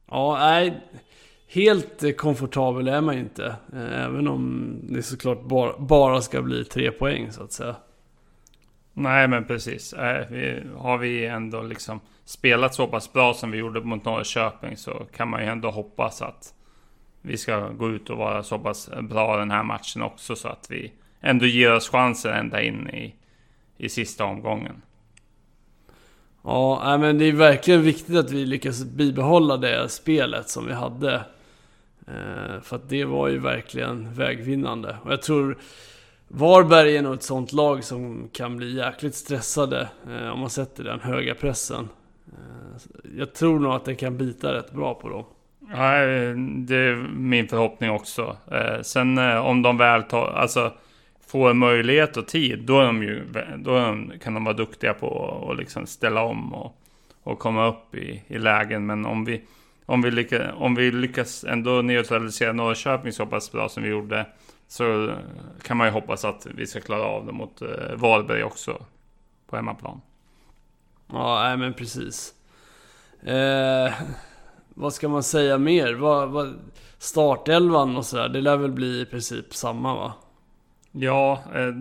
ja, 0.07 0.37
nej. 0.41 0.81
Helt 1.47 2.17
komfortabel 2.17 2.89
är 2.89 3.01
man 3.01 3.19
inte. 3.19 3.57
Även 3.73 4.29
om 4.29 4.75
det 4.83 5.03
såklart 5.03 5.43
bara, 5.43 5.79
bara 5.79 6.21
ska 6.21 6.43
bli 6.43 6.65
tre 6.65 6.91
poäng 6.91 7.33
så 7.33 7.43
att 7.43 7.53
säga. 7.53 7.77
Nej 8.93 9.29
men 9.29 9.45
precis. 9.45 9.95
Har 10.77 10.99
vi 10.99 11.27
ändå 11.27 11.63
liksom 11.63 12.01
spelat 12.29 12.75
så 12.75 12.87
pass 12.87 13.13
bra 13.13 13.35
som 13.35 13.51
vi 13.51 13.59
gjorde 13.59 13.81
mot 13.81 14.05
Norrköping 14.05 14.77
så 14.77 15.07
kan 15.17 15.29
man 15.29 15.41
ju 15.41 15.47
ändå 15.47 15.71
hoppas 15.71 16.23
att 16.23 16.55
vi 17.23 17.37
ska 17.37 17.69
gå 17.69 17.91
ut 17.91 18.11
och 18.11 18.17
vara 18.17 18.43
så 18.43 18.59
pass 18.59 18.91
bra 19.03 19.37
den 19.37 19.51
här 19.51 19.63
matchen 19.63 20.03
också 20.03 20.37
så 20.37 20.49
att 20.49 20.67
vi 20.71 20.93
ändå 21.21 21.47
ger 21.47 21.75
oss 21.75 21.89
chansen 21.89 22.33
ända 22.33 22.63
in 22.63 22.89
i, 22.91 23.15
i 23.77 23.89
sista 23.89 24.25
omgången. 24.25 24.83
Ja, 26.45 26.99
men 27.01 27.19
det 27.19 27.25
är 27.25 27.33
verkligen 27.33 27.83
viktigt 27.83 28.17
att 28.17 28.31
vi 28.31 28.47
lyckas 28.47 28.85
bibehålla 28.85 29.57
det 29.57 29.89
spelet 29.89 30.49
som 30.49 30.67
vi 30.67 30.73
hade. 30.73 31.15
Eh, 32.07 32.61
för 32.63 32.77
att 32.77 32.89
det 32.89 33.05
var 33.05 33.29
ju 33.29 33.39
verkligen 33.39 34.15
vägvinnande. 34.15 34.97
Och 35.03 35.13
jag 35.13 35.23
tror 35.23 35.59
Varberg 36.29 36.97
är 36.97 37.03
nog 37.03 37.15
ett 37.15 37.23
sånt 37.23 37.53
lag 37.53 37.85
som 37.85 38.29
kan 38.33 38.57
bli 38.57 38.77
jäkligt 38.77 39.15
stressade 39.15 39.89
eh, 40.09 40.29
om 40.29 40.41
man 40.41 40.51
sätter 40.51 40.85
den 40.85 41.01
höga 41.01 41.35
pressen. 41.35 41.89
Eh, 42.33 43.09
jag 43.19 43.35
tror 43.35 43.59
nog 43.59 43.73
att 43.73 43.85
det 43.85 43.95
kan 43.95 44.17
bita 44.17 44.55
rätt 44.55 44.73
bra 44.73 44.95
på 44.95 45.09
dem. 45.09 45.25
Nej, 45.61 46.35
det 46.67 46.77
är 46.77 46.97
min 47.17 47.49
förhoppning 47.49 47.91
också. 47.91 48.37
Eh, 48.51 48.83
sen 48.83 49.19
eh, 49.19 49.47
om 49.47 49.63
de 49.63 49.77
väl 49.77 50.03
tar, 50.03 50.27
alltså, 50.27 50.73
får 51.27 51.55
möjlighet 51.55 52.17
och 52.17 52.27
tid, 52.27 52.63
då, 52.63 52.81
är 52.81 52.85
de 52.85 53.03
ju, 53.03 53.25
då 53.59 53.77
är 53.77 53.81
de, 53.81 54.13
kan 54.23 54.35
de 54.35 54.45
vara 54.45 54.57
duktiga 54.57 54.95
på 54.95 55.49
att 55.51 55.59
liksom 55.59 55.87
ställa 55.87 56.23
om 56.23 56.55
och, 56.55 56.81
och 57.23 57.39
komma 57.39 57.69
upp 57.69 57.95
i, 57.95 58.23
i 58.27 58.39
lägen. 58.39 58.87
Men 58.87 59.07
om 59.07 59.25
vi, 59.25 59.43
om, 59.87 60.03
vi 60.03 60.11
lyckas, 60.11 60.43
om 60.55 60.75
vi 60.75 60.91
lyckas 60.91 61.45
ändå 61.45 61.83
neutralisera 61.83 62.53
Norrköping 62.53 63.13
så 63.13 63.27
pass 63.27 63.53
bra 63.53 63.69
som 63.69 63.83
vi 63.83 63.89
gjorde, 63.89 64.27
så 64.69 65.15
kan 65.63 65.77
man 65.77 65.87
ju 65.87 65.93
hoppas 65.93 66.25
att 66.25 66.47
vi 66.55 66.67
ska 66.67 66.81
klara 66.81 67.03
av 67.03 67.27
det 67.27 67.33
mot 67.33 67.63
eh, 67.63 67.69
Varberg 67.95 68.45
också 68.45 68.83
på 69.47 69.57
hemmaplan. 69.57 70.01
Ja, 71.13 71.43
nej 71.43 71.57
men 71.57 71.75
precis. 71.75 72.35
Eh, 73.23 73.93
vad 74.69 74.93
ska 74.93 75.09
man 75.09 75.23
säga 75.23 75.59
mer? 75.59 75.95
Vad, 75.95 76.29
vad, 76.29 76.55
startelvan 76.99 77.97
och 77.97 78.07
sådär, 78.07 78.29
det 78.29 78.41
lär 78.41 78.57
väl 78.57 78.73
bli 78.73 79.01
i 79.01 79.07
princip 79.07 79.55
samma 79.55 79.95
va? 79.95 80.13
Ja, 80.93 81.43
eh, 81.55 81.73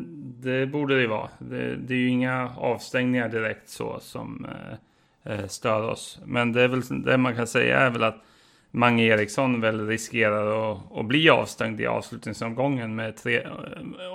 det 0.41 0.65
borde 0.65 1.01
det 1.01 1.07
vara. 1.07 1.29
Det, 1.39 1.75
det 1.75 1.93
är 1.93 1.97
ju 1.97 2.09
inga 2.09 2.51
avstängningar 2.57 3.29
direkt 3.29 3.69
så 3.69 3.99
som 3.99 4.45
eh, 4.45 5.33
eh, 5.33 5.47
stör 5.47 5.89
oss. 5.89 6.19
Men 6.25 6.53
det 6.53 6.61
är 6.61 6.67
väl 6.67 7.03
det 7.03 7.17
man 7.17 7.35
kan 7.35 7.47
säga 7.47 7.79
är 7.79 7.89
väl 7.89 8.03
att 8.03 8.23
Mange 8.71 9.03
Eriksson 9.03 9.61
väl 9.61 9.87
riskerar 9.87 10.71
att, 10.71 10.97
att 10.97 11.05
bli 11.05 11.29
avstängd 11.29 11.81
i 11.81 11.87
avslutningsomgången 11.87 12.95
med 12.95 13.17
tre, 13.17 13.47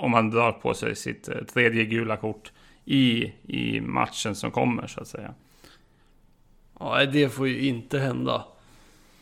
om 0.01 0.13
han 0.13 0.29
drar 0.29 0.51
på 0.51 0.73
sig 0.73 0.95
sitt 0.95 1.29
eh, 1.29 1.43
tredje 1.53 1.85
gula 1.85 2.17
kort 2.17 2.51
i, 2.85 3.33
i 3.43 3.81
matchen 3.81 4.35
som 4.35 4.51
kommer 4.51 4.87
så 4.87 5.01
att 5.01 5.07
säga. 5.07 5.33
Ja, 6.79 7.05
det 7.05 7.29
får 7.29 7.47
ju 7.47 7.67
inte 7.67 7.99
hända. 7.99 8.45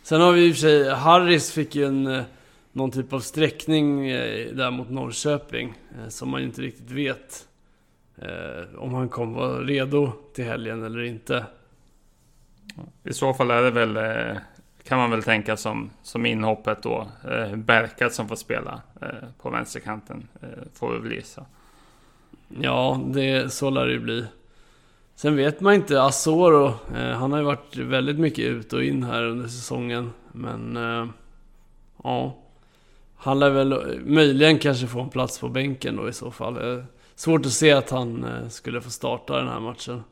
Sen 0.04 0.22
har 0.22 0.32
vi 0.32 0.48
i 0.48 0.52
och 0.52 0.56
för 0.56 0.62
sig, 0.62 0.90
Harris 0.90 1.52
fick 1.52 1.76
ju 1.76 1.86
en, 1.86 2.08
eh, 2.08 2.24
någon 2.72 2.92
typ 2.92 3.14
av 3.14 3.20
sträckning 3.20 4.08
eh, 4.08 4.54
där 4.54 4.72
mot 4.72 4.90
Norrköping. 4.90 5.74
Eh, 5.98 6.08
som 6.08 6.30
man 6.30 6.42
ju 6.42 6.48
inte 6.48 6.62
riktigt 6.62 6.92
vet 6.92 7.48
om 8.78 8.94
han 8.94 9.10
kommer 9.10 9.40
vara 9.40 9.60
redo 9.60 10.12
till 10.34 10.46
helgen 10.46 10.84
eller 10.84 11.04
inte. 11.04 11.46
I 13.04 13.14
så 13.14 13.34
fall 13.34 13.52
är 13.52 13.62
det 13.62 13.72
väl, 13.72 14.00
kan 14.84 14.98
man 14.98 15.12
väl 15.12 15.24
tänka 15.24 15.58
som, 15.58 15.90
som 16.04 16.26
inhoppet 16.26 16.84
då. 16.84 17.08
Berkat 17.56 18.14
som 18.14 18.28
får 18.28 18.36
spela 18.36 18.82
på 19.42 19.50
vänsterkanten, 19.50 20.28
får 20.74 20.94
vi 20.94 21.00
väl 21.00 21.12
gissa. 21.12 21.46
Ja, 22.60 23.00
det, 23.06 23.54
så 23.54 23.70
lär 23.70 23.86
det 23.86 23.94
ju 23.94 24.00
bli. 24.00 24.26
Sen 25.16 25.36
vet 25.36 25.62
man 25.62 25.74
inte, 25.74 26.04
Asoro, 26.04 26.66
eh, 26.96 27.12
han 27.12 27.32
har 27.32 27.40
ju 27.40 27.46
varit 27.46 27.78
väldigt 27.78 28.20
mycket 28.20 28.46
ut 28.46 28.74
och 28.74 28.84
in 28.84 29.04
här 29.04 29.24
under 29.24 29.48
säsongen. 29.48 30.12
Men, 30.32 30.78
eh, 30.78 31.08
ja. 32.04 32.38
Han 33.16 33.40
lär 33.40 33.50
väl 33.50 34.00
möjligen 34.06 34.60
kanske 34.60 34.88
få 34.88 35.02
en 35.02 35.10
plats 35.10 35.40
på 35.40 35.50
bänken 35.50 35.96
då 35.96 36.10
i 36.10 36.14
så 36.14 36.32
fall. 36.32 36.78
Eh, 36.78 36.84
svårt 37.16 37.46
att 37.46 37.52
se 37.52 37.72
att 37.72 37.90
han 37.90 38.24
eh, 38.24 38.48
skulle 38.48 38.82
få 38.82 38.90
starta 38.90 39.38
den 39.38 39.48
här 39.48 39.60
matchen. 39.60 40.04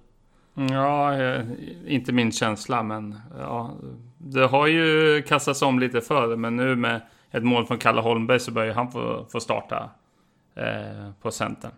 Ja, 0.54 1.16
eh, 1.16 1.46
inte 1.88 2.12
min 2.12 2.32
känsla, 2.32 2.84
men 2.84 3.20
ja. 3.40 3.72
Det 4.18 4.48
har 4.48 4.68
ju 4.68 5.22
kastats 5.28 5.62
om 5.62 5.80
lite 5.80 6.02
förr, 6.02 6.36
men 6.36 6.56
nu 6.56 6.76
med 6.76 7.02
ett 7.32 7.44
mål 7.44 7.66
från 7.66 7.78
Kalle 7.78 8.02
Holmberg 8.02 8.40
så 8.40 8.52
börjar 8.52 8.74
han 8.74 8.92
få, 8.92 9.26
få 9.32 9.40
starta 9.40 9.90
eh, 10.56 11.12
på 11.22 11.32
centern. 11.32 11.72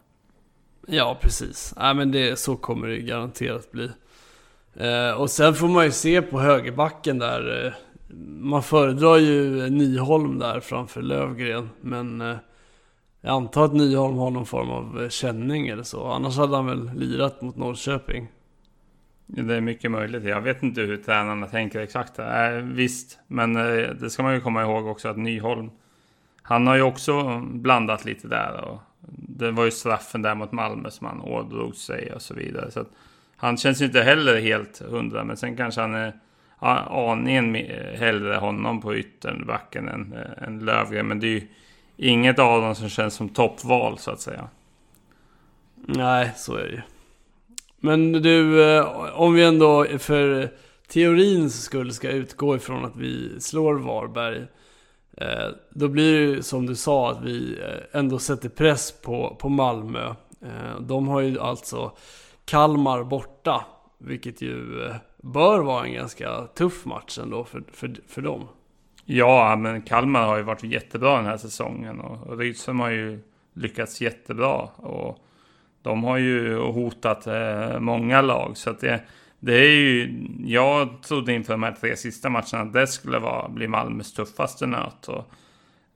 Ja, 0.87 1.17
precis. 1.21 1.73
Nej, 1.77 1.95
men 1.95 2.11
det, 2.11 2.39
så 2.39 2.55
kommer 2.55 2.87
det 2.87 2.97
garanterat 2.97 3.71
bli. 3.71 3.89
Eh, 4.73 5.11
och 5.11 5.29
sen 5.29 5.53
får 5.53 5.67
man 5.67 5.85
ju 5.85 5.91
se 5.91 6.21
på 6.21 6.39
högerbacken 6.39 7.19
där. 7.19 7.65
Eh, 7.65 7.73
man 8.39 8.63
föredrar 8.63 9.17
ju 9.17 9.69
Nyholm 9.69 10.39
där 10.39 10.59
framför 10.59 11.01
Lövgren. 11.01 11.69
Men 11.81 12.21
eh, 12.21 12.37
jag 13.21 13.31
antar 13.33 13.65
att 13.65 13.73
Nyholm 13.73 14.17
har 14.17 14.31
någon 14.31 14.45
form 14.45 14.69
av 14.69 15.01
eh, 15.03 15.09
känning 15.09 15.67
eller 15.67 15.83
så. 15.83 16.05
Annars 16.05 16.37
hade 16.37 16.55
han 16.55 16.65
väl 16.65 16.91
lirat 16.95 17.41
mot 17.41 17.55
Norrköping. 17.55 18.27
Det 19.25 19.55
är 19.55 19.61
mycket 19.61 19.91
möjligt. 19.91 20.23
Jag 20.23 20.41
vet 20.41 20.63
inte 20.63 20.81
hur 20.81 20.97
tränarna 20.97 21.47
tänker 21.47 21.79
exakt. 21.79 22.19
Eh, 22.19 22.49
visst, 22.63 23.19
men 23.27 23.55
eh, 23.55 23.89
det 23.89 24.09
ska 24.09 24.23
man 24.23 24.33
ju 24.33 24.41
komma 24.41 24.61
ihåg 24.61 24.87
också 24.87 25.09
att 25.09 25.17
Nyholm. 25.17 25.69
Han 26.41 26.67
har 26.67 26.75
ju 26.75 26.81
också 26.81 27.39
blandat 27.39 28.05
lite 28.05 28.27
där. 28.27 28.61
Och 28.63 28.79
det 29.45 29.51
var 29.51 29.65
ju 29.65 29.71
straffen 29.71 30.21
där 30.21 30.35
mot 30.35 30.51
Malmö 30.51 30.91
som 30.91 31.07
han 31.07 31.21
ådrog 31.21 31.75
sig 31.75 32.13
och 32.13 32.21
så 32.21 32.33
vidare. 32.33 32.71
Så 32.71 32.79
att, 32.79 32.89
han 33.35 33.57
känns 33.57 33.81
ju 33.81 33.85
inte 33.85 34.01
heller 34.01 34.41
helt 34.41 34.81
hundra, 34.81 35.23
men 35.23 35.37
sen 35.37 35.57
kanske 35.57 35.81
han 35.81 35.95
är 35.95 36.13
aningen 37.11 37.55
hellre 37.95 38.35
honom 38.35 38.81
på 38.81 38.95
ytterbacken 38.95 39.87
än, 39.87 40.13
eh, 40.13 40.47
än 40.47 40.65
Lövgren. 40.65 41.07
Men 41.07 41.19
det 41.19 41.27
är 41.27 41.29
ju 41.31 41.47
inget 41.97 42.39
av 42.39 42.61
dem 42.61 42.75
som 42.75 42.89
känns 42.89 43.13
som 43.13 43.29
toppval 43.29 43.97
så 43.97 44.11
att 44.11 44.21
säga. 44.21 44.47
Nej, 45.75 46.31
så 46.35 46.55
är 46.55 46.63
det 46.63 46.71
ju. 46.71 46.81
Men 47.79 48.11
du, 48.11 48.63
eh, 48.63 48.85
om 49.13 49.33
vi 49.33 49.43
ändå 49.43 49.85
för 49.99 50.49
teorins 50.87 51.63
skull 51.63 51.93
ska 51.93 52.09
utgå 52.09 52.55
ifrån 52.55 52.85
att 52.85 52.95
vi 52.95 53.39
slår 53.39 53.73
Varberg. 53.73 54.45
Eh, 55.21 55.49
då 55.69 55.87
blir 55.87 56.13
det 56.13 56.25
ju 56.25 56.41
som 56.43 56.65
du 56.65 56.75
sa 56.75 57.11
att 57.11 57.21
vi 57.21 57.59
eh, 57.61 57.99
ändå 57.99 58.19
sätter 58.19 58.49
press 58.49 59.01
på, 59.01 59.37
på 59.39 59.49
Malmö. 59.49 60.05
Eh, 60.41 60.79
de 60.79 61.07
har 61.07 61.21
ju 61.21 61.39
alltså 61.39 61.91
Kalmar 62.45 63.03
borta. 63.03 63.65
Vilket 63.97 64.41
ju 64.41 64.85
eh, 64.85 64.95
bör 65.17 65.59
vara 65.59 65.85
en 65.85 65.93
ganska 65.93 66.41
tuff 66.41 66.85
match 66.85 67.19
ändå 67.19 67.43
för, 67.43 67.63
för, 67.71 67.95
för 68.07 68.21
dem. 68.21 68.47
Ja, 69.05 69.55
men 69.55 69.81
Kalmar 69.81 70.25
har 70.25 70.37
ju 70.37 70.43
varit 70.43 70.63
jättebra 70.63 71.15
den 71.15 71.25
här 71.25 71.37
säsongen. 71.37 71.99
Och 71.99 72.37
Rydström 72.37 72.79
har 72.79 72.89
ju 72.89 73.19
lyckats 73.53 74.01
jättebra. 74.01 74.69
Och 74.75 75.17
de 75.81 76.03
har 76.03 76.17
ju 76.17 76.57
hotat 76.57 77.27
eh, 77.27 77.79
många 77.79 78.21
lag. 78.21 78.57
Så 78.57 78.69
att 78.69 78.79
det, 78.79 79.01
det 79.43 79.53
är 79.53 79.69
ju, 79.69 80.25
jag 80.45 81.03
trodde 81.03 81.33
inför 81.33 81.53
de 81.53 81.63
här 81.63 81.71
tre 81.71 81.95
sista 81.95 82.29
matcherna 82.29 82.59
att 82.61 82.73
det 82.73 82.87
skulle 82.87 83.19
vara, 83.19 83.49
bli 83.49 83.67
Malmös 83.67 84.13
tuffaste 84.13 84.65
nöt. 84.65 85.07
Och, 85.07 85.31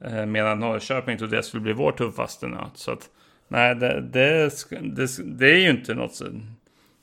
eh, 0.08 0.25
medan 0.25 0.60
Norrköping 0.60 1.17
trodde 1.17 1.36
det 1.36 1.43
skulle 1.43 1.63
bli 1.63 1.73
vår 1.73 1.91
tuffaste 1.91 2.47
nöt. 2.47 2.71
Så 2.77 2.91
att, 2.91 3.10
nej, 3.47 3.75
det, 3.75 4.01
det, 4.01 4.51
det, 4.81 5.08
det 5.25 5.51
är 5.51 5.58
ju 5.58 5.69
inte 5.69 5.93
något, 5.93 6.21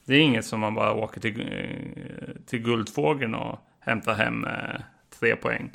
det 0.05 0.15
är 0.15 0.21
inget 0.21 0.45
som 0.45 0.61
man 0.61 0.75
bara 0.75 0.93
åker 0.93 1.21
till, 1.21 1.41
eh, 1.41 2.45
till 2.47 2.63
Guldfågeln 2.63 3.35
och 3.35 3.59
hämtar 3.81 4.15
hem 4.15 4.45
eh, 4.45 4.81
tre 5.21 5.37
poäng. 5.37 5.71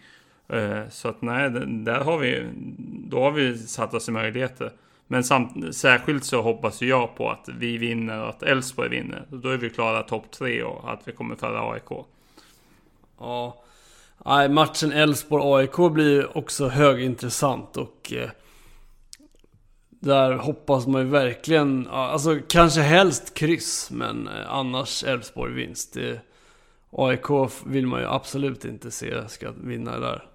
Eh, 0.49 0.89
så 0.89 1.07
att 1.07 1.21
nej, 1.21 1.49
där 1.67 1.99
har 1.99 2.17
vi, 2.17 2.49
då 3.09 3.21
har 3.21 3.31
vi 3.31 3.57
satt 3.57 3.93
oss 3.93 4.09
i 4.09 4.11
möjligheter. 4.11 4.71
Men 5.07 5.23
samt, 5.23 5.75
särskilt 5.75 6.23
så 6.23 6.41
hoppas 6.41 6.81
jag 6.81 7.15
på 7.15 7.29
att 7.29 7.49
vi 7.59 7.77
vinner 7.77 8.21
och 8.21 8.29
att 8.29 8.43
Elfsborg 8.43 8.89
vinner. 8.89 9.25
Då 9.29 9.49
är 9.49 9.57
vi 9.57 9.69
klara 9.69 10.03
topp 10.03 10.31
tre 10.31 10.63
och 10.63 10.93
att 10.93 11.01
vi 11.07 11.11
kommer 11.11 11.35
före 11.35 11.59
AIK. 11.59 12.05
Ja, 13.19 13.63
Nej, 14.25 14.49
matchen 14.49 14.91
Elfsborg-AIK 14.91 15.93
blir 15.93 16.37
också 16.37 16.67
högintressant 16.67 17.77
och 17.77 18.13
eh, 18.13 18.29
där 19.89 20.33
hoppas 20.33 20.87
man 20.87 21.01
ju 21.01 21.07
verkligen, 21.07 21.87
alltså 21.87 22.39
kanske 22.47 22.81
helst 22.81 23.33
kryss, 23.33 23.91
men 23.91 24.27
eh, 24.27 24.53
annars 24.53 25.03
Elfsborg 25.03 25.53
vinst. 25.53 25.97
AIK 26.91 27.29
vill 27.65 27.87
man 27.87 27.99
ju 27.99 28.07
absolut 28.07 28.65
inte 28.65 28.91
se 28.91 29.29
ska 29.29 29.51
vinna 29.51 29.99
där. 29.99 30.25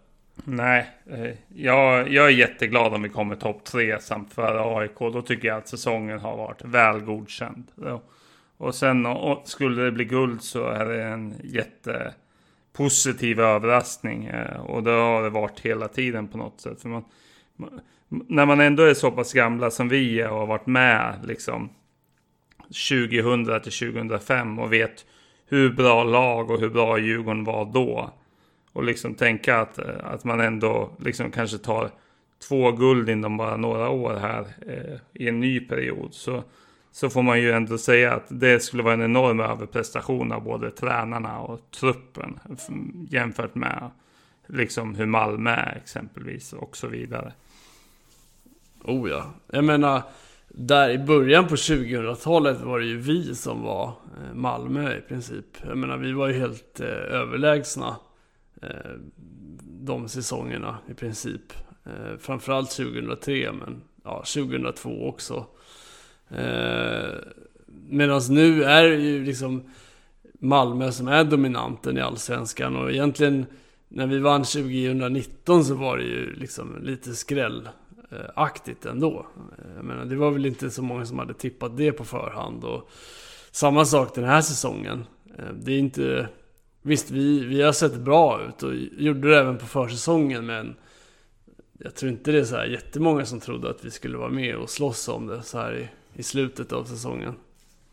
Nej, 0.44 0.90
eh, 1.06 1.30
jag, 1.48 2.08
jag 2.12 2.26
är 2.26 2.30
jätteglad 2.30 2.94
om 2.94 3.02
vi 3.02 3.08
kommer 3.08 3.36
topp 3.36 3.64
tre 3.64 4.00
samt 4.00 4.34
före 4.34 4.78
AIK. 4.78 4.98
Då 4.98 5.22
tycker 5.22 5.48
jag 5.48 5.56
att 5.56 5.68
säsongen 5.68 6.18
har 6.18 6.36
varit 6.36 6.64
väl 6.64 7.00
godkänd. 7.00 7.64
Och 8.56 8.74
sen 8.74 9.06
och 9.06 9.48
skulle 9.48 9.82
det 9.82 9.92
bli 9.92 10.04
guld 10.04 10.42
så 10.42 10.68
är 10.68 10.84
det 10.84 11.02
en 11.02 11.34
jättepositiv 11.44 13.40
överraskning. 13.40 14.24
Eh, 14.24 14.60
och 14.60 14.82
det 14.82 14.90
har 14.90 15.22
det 15.22 15.30
varit 15.30 15.60
hela 15.60 15.88
tiden 15.88 16.28
på 16.28 16.38
något 16.38 16.60
sätt. 16.60 16.82
För 16.82 16.88
man, 16.88 17.04
när 18.08 18.46
man 18.46 18.60
ändå 18.60 18.82
är 18.82 18.94
så 18.94 19.10
pass 19.10 19.32
gamla 19.32 19.70
som 19.70 19.88
vi 19.88 20.20
är 20.20 20.30
och 20.30 20.38
har 20.38 20.46
varit 20.46 20.66
med 20.66 21.14
liksom 21.24 21.70
2000 22.90 23.44
till 23.62 23.72
2005 23.72 24.58
och 24.58 24.72
vet 24.72 25.06
hur 25.46 25.72
bra 25.72 26.04
lag 26.04 26.50
och 26.50 26.60
hur 26.60 26.70
bra 26.70 26.98
Djurgården 26.98 27.44
var 27.44 27.64
då. 27.64 28.10
Och 28.72 28.84
liksom 28.84 29.14
tänka 29.14 29.60
att, 29.60 29.78
eh, 29.78 30.04
att 30.04 30.24
man 30.24 30.40
ändå 30.40 30.90
liksom 30.98 31.30
kanske 31.30 31.58
tar 31.58 31.90
två 32.48 32.72
guld 32.72 33.08
inom 33.08 33.36
bara 33.36 33.56
några 33.56 33.88
år 33.88 34.14
här 34.14 34.46
eh, 34.66 34.98
i 35.12 35.28
en 35.28 35.40
ny 35.40 35.60
period. 35.60 36.14
Så, 36.14 36.44
så 36.92 37.10
får 37.10 37.22
man 37.22 37.40
ju 37.40 37.52
ändå 37.52 37.78
säga 37.78 38.14
att 38.14 38.26
det 38.28 38.62
skulle 38.62 38.82
vara 38.82 38.94
en 38.94 39.02
enorm 39.02 39.40
överprestation 39.40 40.32
av 40.32 40.42
både 40.42 40.70
tränarna 40.70 41.40
och 41.40 41.60
truppen. 41.80 42.38
Jämfört 43.10 43.54
med 43.54 43.90
liksom 44.46 44.94
hur 44.94 45.06
Malmö 45.06 45.50
är 45.50 45.76
exempelvis 45.76 46.52
och 46.52 46.76
så 46.76 46.86
vidare. 46.86 47.32
Oh 48.84 49.10
ja. 49.10 49.24
Jag 49.46 49.64
menar, 49.64 50.02
där 50.48 50.90
i 50.90 50.98
början 50.98 51.48
på 51.48 51.54
2000-talet 51.54 52.60
var 52.60 52.78
det 52.78 52.86
ju 52.86 52.98
vi 52.98 53.34
som 53.34 53.62
var 53.62 53.84
eh, 53.86 54.34
Malmö 54.34 54.96
i 54.96 55.00
princip. 55.00 55.46
Jag 55.66 55.78
menar, 55.78 55.96
vi 55.96 56.12
var 56.12 56.28
ju 56.28 56.34
helt 56.34 56.80
eh, 56.80 56.86
överlägsna 56.88 57.96
Eh, 58.62 58.92
de 59.64 60.08
säsongerna 60.08 60.78
i 60.88 60.94
princip. 60.94 61.52
Eh, 61.84 62.16
framförallt 62.18 62.70
2003 62.70 63.52
men 63.52 63.82
ja, 64.04 64.16
2002 64.16 65.08
också. 65.08 65.46
Eh, 66.28 67.14
Medan 67.88 68.20
nu 68.30 68.64
är 68.64 68.82
det 68.82 68.96
ju 68.96 69.24
liksom 69.24 69.62
Malmö 70.38 70.92
som 70.92 71.08
är 71.08 71.24
dominanten 71.24 71.98
i 71.98 72.00
Allsvenskan 72.00 72.76
och 72.76 72.90
egentligen 72.90 73.46
när 73.88 74.06
vi 74.06 74.18
vann 74.18 74.44
2019 74.44 75.64
så 75.64 75.74
var 75.74 75.96
det 75.96 76.04
ju 76.04 76.34
liksom 76.34 76.82
lite 76.82 77.14
skrällaktigt 77.14 78.86
ändå. 78.86 79.26
Eh, 79.58 79.76
jag 79.76 79.84
menar, 79.84 80.04
det 80.04 80.16
var 80.16 80.30
väl 80.30 80.46
inte 80.46 80.70
så 80.70 80.82
många 80.82 81.06
som 81.06 81.18
hade 81.18 81.34
tippat 81.34 81.76
det 81.76 81.92
på 81.92 82.04
förhand 82.04 82.64
och 82.64 82.90
samma 83.50 83.84
sak 83.84 84.14
den 84.14 84.24
här 84.24 84.40
säsongen. 84.40 85.04
Eh, 85.38 85.54
det 85.54 85.72
är 85.72 85.78
inte... 85.78 86.28
Visst, 86.82 87.10
vi, 87.10 87.44
vi 87.44 87.62
har 87.62 87.72
sett 87.72 87.94
bra 87.94 88.42
ut 88.48 88.62
och 88.62 88.74
gjorde 88.76 89.30
det 89.30 89.38
även 89.38 89.58
på 89.58 89.66
försäsongen 89.66 90.46
men 90.46 90.76
jag 91.78 91.94
tror 91.94 92.12
inte 92.12 92.32
det 92.32 92.38
är 92.38 92.44
så 92.44 92.56
här 92.56 92.66
jättemånga 92.66 93.26
som 93.26 93.40
trodde 93.40 93.70
att 93.70 93.84
vi 93.84 93.90
skulle 93.90 94.18
vara 94.18 94.30
med 94.30 94.56
och 94.56 94.70
slåss 94.70 95.08
om 95.08 95.26
det 95.26 95.42
så 95.42 95.58
här 95.58 95.78
i, 95.78 95.88
i 96.14 96.22
slutet 96.22 96.72
av 96.72 96.84
säsongen. 96.84 97.34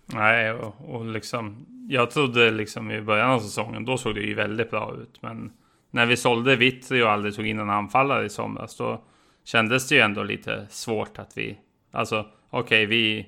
Nej, 0.06 0.52
och, 0.52 0.96
och 0.96 1.06
liksom 1.06 1.66
jag 1.90 2.12
trodde 2.12 2.52
liksom 2.52 2.92
i 2.92 3.02
början 3.02 3.32
av 3.32 3.40
säsongen, 3.40 3.86
då 3.86 3.98
såg 3.98 4.16
det 4.16 4.22
ju 4.22 4.34
väldigt 4.34 4.70
bra 4.70 4.96
ut. 5.02 5.22
Men 5.22 5.52
när 5.92 6.06
vi 6.06 6.18
sålde 6.18 6.56
Vittri 6.56 7.04
och 7.04 7.12
aldrig 7.12 7.36
tog 7.36 7.48
in 7.48 7.60
en 7.60 7.70
anfallare 7.70 8.26
i 8.26 8.30
somras, 8.30 8.78
då 8.78 9.02
kändes 9.44 9.88
det 9.88 9.96
ju 9.96 10.02
ändå 10.02 10.24
lite 10.24 10.68
svårt 10.70 11.20
att 11.20 11.38
vi, 11.38 11.58
alltså 11.92 12.26
okej, 12.50 12.60
okay, 12.60 12.86
vi, 12.86 13.28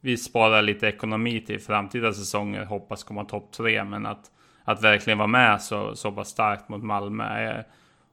vi 0.00 0.16
sparar 0.16 0.62
lite 0.62 0.86
ekonomi 0.86 1.44
till 1.46 1.60
framtida 1.60 2.12
säsonger, 2.12 2.64
hoppas 2.64 3.04
komma 3.04 3.24
topp 3.24 3.52
tre, 3.52 3.84
men 3.84 4.06
att, 4.06 4.30
att 4.70 4.82
verkligen 4.82 5.18
vara 5.18 5.28
med 5.28 5.62
så, 5.62 5.96
så 5.96 6.12
pass 6.12 6.28
starkt 6.28 6.68
mot 6.68 6.82
Malmö. 6.82 7.50
Eh, 7.50 7.64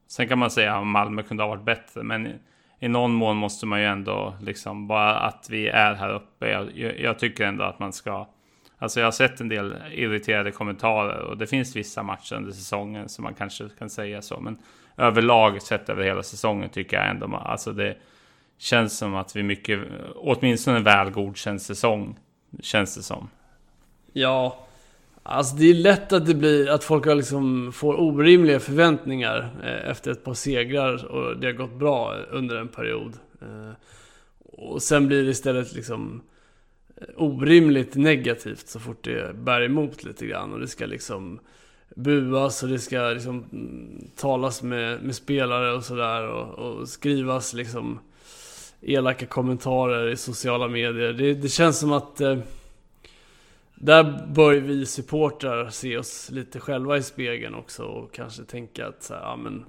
sen 0.06 0.28
kan 0.28 0.38
man 0.38 0.50
säga 0.50 0.76
att 0.76 0.86
Malmö 0.86 1.22
kunde 1.22 1.42
ha 1.42 1.48
varit 1.48 1.64
bättre, 1.64 2.02
men 2.02 2.32
i 2.80 2.88
någon 2.88 3.12
mån 3.12 3.36
måste 3.36 3.66
man 3.66 3.80
ju 3.80 3.86
ändå 3.86 4.34
liksom 4.40 4.86
bara 4.86 5.16
att 5.16 5.46
vi 5.50 5.68
är 5.68 5.94
här 5.94 6.14
uppe. 6.14 6.48
Jag, 6.48 6.78
jag, 7.00 7.18
tycker 7.18 7.46
ändå 7.46 7.64
att 7.64 7.78
man 7.78 7.92
ska. 7.92 8.28
Alltså 8.78 9.00
jag 9.00 9.06
har 9.06 9.12
sett 9.12 9.40
en 9.40 9.48
del 9.48 9.76
irriterade 9.92 10.50
kommentarer 10.50 11.20
och 11.20 11.38
det 11.38 11.46
finns 11.46 11.76
vissa 11.76 12.02
matcher 12.02 12.36
under 12.36 12.52
säsongen 12.52 13.08
som 13.08 13.24
man 13.24 13.34
kanske 13.34 13.68
kan 13.78 13.90
säga 13.90 14.22
så. 14.22 14.40
Men 14.40 14.58
överlag 14.96 15.62
sett 15.62 15.88
över 15.88 16.04
hela 16.04 16.22
säsongen 16.22 16.70
tycker 16.70 16.96
jag 16.96 17.08
ändå 17.08 17.36
alltså 17.36 17.72
det 17.72 17.96
känns 18.58 18.98
som 18.98 19.14
att 19.14 19.36
vi 19.36 19.42
mycket, 19.42 19.80
åtminstone 20.16 20.76
en 20.76 20.84
väl 20.84 21.10
godkänd 21.10 21.62
säsong 21.62 22.16
känns 22.60 22.94
det 22.94 23.02
som. 23.02 23.30
Ja, 24.12 24.67
Alltså 25.30 25.56
det 25.56 25.70
är 25.70 25.74
lätt 25.74 26.12
att 26.12 26.26
det 26.26 26.34
blir 26.34 26.70
att 26.70 26.84
folk 26.84 27.06
har 27.06 27.14
liksom 27.14 27.72
får 27.72 28.00
orimliga 28.00 28.60
förväntningar 28.60 29.50
eh, 29.62 29.90
efter 29.90 30.10
ett 30.10 30.24
par 30.24 30.34
segrar 30.34 31.04
och 31.04 31.36
det 31.36 31.46
har 31.46 31.52
gått 31.52 31.78
bra 31.78 32.16
under 32.30 32.56
en 32.56 32.68
period. 32.68 33.12
Eh, 33.40 33.70
och 34.38 34.82
sen 34.82 35.06
blir 35.06 35.24
det 35.24 35.30
istället 35.30 35.74
liksom 35.74 36.20
eh, 36.96 37.06
orimligt 37.16 37.94
negativt 37.94 38.68
så 38.68 38.80
fort 38.80 39.04
det 39.04 39.34
bär 39.34 39.60
emot 39.60 40.04
lite 40.04 40.26
grann 40.26 40.52
och 40.52 40.60
det 40.60 40.68
ska 40.68 40.86
liksom 40.86 41.40
buas 41.96 42.62
och 42.62 42.68
det 42.68 42.78
ska 42.78 43.00
liksom 43.00 43.44
mm, 43.52 44.10
talas 44.16 44.62
med, 44.62 45.02
med 45.02 45.14
spelare 45.14 45.72
och 45.72 45.84
sådär 45.84 46.28
och, 46.28 46.58
och, 46.58 46.88
skrivas 46.88 47.54
liksom 47.54 47.98
elaka 48.80 49.26
kommentarer 49.26 50.08
i 50.08 50.16
sociala 50.16 50.68
medier. 50.68 51.12
Det, 51.12 51.34
det 51.34 51.48
känns 51.48 51.78
som 51.78 51.92
att 51.92 52.20
där 53.80 54.26
bör 54.26 54.54
vi 54.54 54.86
supportrar 54.86 55.70
se 55.70 55.96
oss 55.96 56.30
lite 56.30 56.60
själva 56.60 56.96
i 56.96 57.02
spegeln 57.02 57.54
också 57.54 57.82
och 57.82 58.12
kanske 58.12 58.42
tänka 58.42 58.86
att 58.86 59.02
så 59.02 59.14
här, 59.14 59.20
ja, 59.20 59.36
men, 59.36 59.64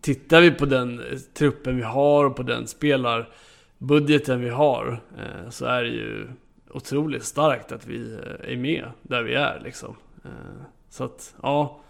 Tittar 0.00 0.40
vi 0.40 0.50
på 0.50 0.66
den 0.66 1.02
truppen 1.34 1.76
vi 1.76 1.82
har 1.82 2.24
och 2.24 2.36
på 2.36 2.42
den 2.42 2.66
spelarbudgeten 2.66 4.40
vi 4.40 4.48
har 4.48 5.00
eh, 5.18 5.50
så 5.50 5.64
är 5.64 5.82
det 5.82 5.88
ju 5.88 6.28
otroligt 6.70 7.24
starkt 7.24 7.72
att 7.72 7.86
vi 7.86 8.12
eh, 8.12 8.52
är 8.52 8.56
med 8.56 8.84
där 9.02 9.22
vi 9.22 9.34
är 9.34 9.60
liksom. 9.64 9.96
Eh, 10.24 10.30
så 10.90 11.04
att, 11.04 11.34
ja. 11.42 11.80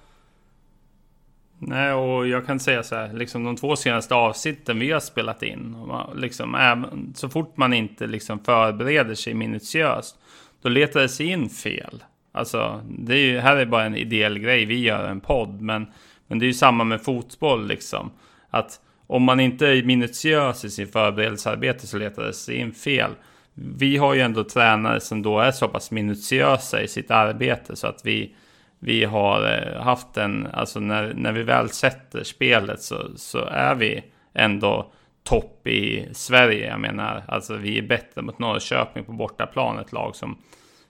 Nej, 1.59 1.93
och 1.93 2.29
jag 2.29 2.47
kan 2.47 2.61
säga 2.61 2.83
så 2.83 2.95
här, 2.95 3.13
liksom 3.13 3.45
de 3.45 3.57
två 3.57 3.77
senaste 3.77 4.15
avsnitten 4.15 4.79
vi 4.79 4.91
har 4.91 5.01
spelat 5.01 5.43
in, 5.43 5.77
liksom, 6.15 6.55
även, 6.55 7.15
så 7.17 7.29
fort 7.29 7.57
man 7.57 7.73
inte 7.73 8.07
liksom 8.07 8.39
förbereder 8.39 9.15
sig 9.15 9.35
minutiöst 9.35 10.19
då 10.63 10.69
letar 10.69 11.01
det 11.01 11.09
sig 11.09 11.27
in 11.27 11.49
fel. 11.49 12.05
Alltså, 12.33 12.83
det 12.99 13.15
är 13.15 13.27
ju, 13.27 13.39
här 13.39 13.57
är 13.57 13.67
bara 13.67 13.85
en 13.85 13.97
ideell 13.97 14.39
grej, 14.39 14.65
vi 14.65 14.81
gör 14.81 15.09
en 15.09 15.21
podd, 15.21 15.61
men, 15.61 15.87
men 16.27 16.39
det 16.39 16.45
är 16.45 16.47
ju 16.49 16.55
samma 16.55 16.85
med 16.85 17.03
fotboll 17.03 17.67
liksom. 17.67 18.11
Att 18.51 18.81
om 19.07 19.23
man 19.23 19.41
inte 19.41 19.67
är 19.67 19.83
minutiös 19.83 20.65
i 20.65 20.71
sin 20.71 20.89
förberedelsearbete 20.89 21.87
så 21.87 21.99
letar 21.99 22.23
det 22.23 22.33
sig 22.33 22.57
in 22.57 22.73
fel. 22.73 23.11
Vi 23.55 23.97
har 23.97 24.15
ju 24.15 24.21
ändå 24.21 24.45
tränare 24.45 25.01
som 25.01 25.23
då 25.23 25.41
är 25.41 25.51
så 25.51 25.69
pass 25.69 25.91
minutiösa 25.91 26.83
i 26.83 26.89
sitt 26.89 27.11
arbete 27.11 27.77
så 27.77 27.87
att 27.87 28.01
vi, 28.05 28.35
vi 28.79 29.05
har 29.05 29.53
eh, 29.53 29.83
haft 29.83 30.17
en, 30.17 30.47
alltså 30.53 30.81
när, 30.81 31.15
när 31.15 31.33
vi 31.33 31.43
väl 31.43 31.69
sätter 31.69 32.25
spelet 32.25 32.83
så, 32.83 33.11
så 33.17 33.45
är 33.45 33.75
vi 33.75 34.05
ändå 34.35 34.93
topp 35.29 35.67
i 35.67 36.09
Sverige. 36.13 36.69
Jag 36.69 36.81
menar, 36.81 37.25
alltså 37.29 37.57
vi 37.57 37.79
är 37.79 37.83
bättre 37.83 38.23
mot 38.23 38.39
Norrköping 38.39 39.05
på 39.05 39.13
bortaplan, 39.13 39.79
ett 39.79 39.93
lag 39.93 40.17
som, 40.17 40.39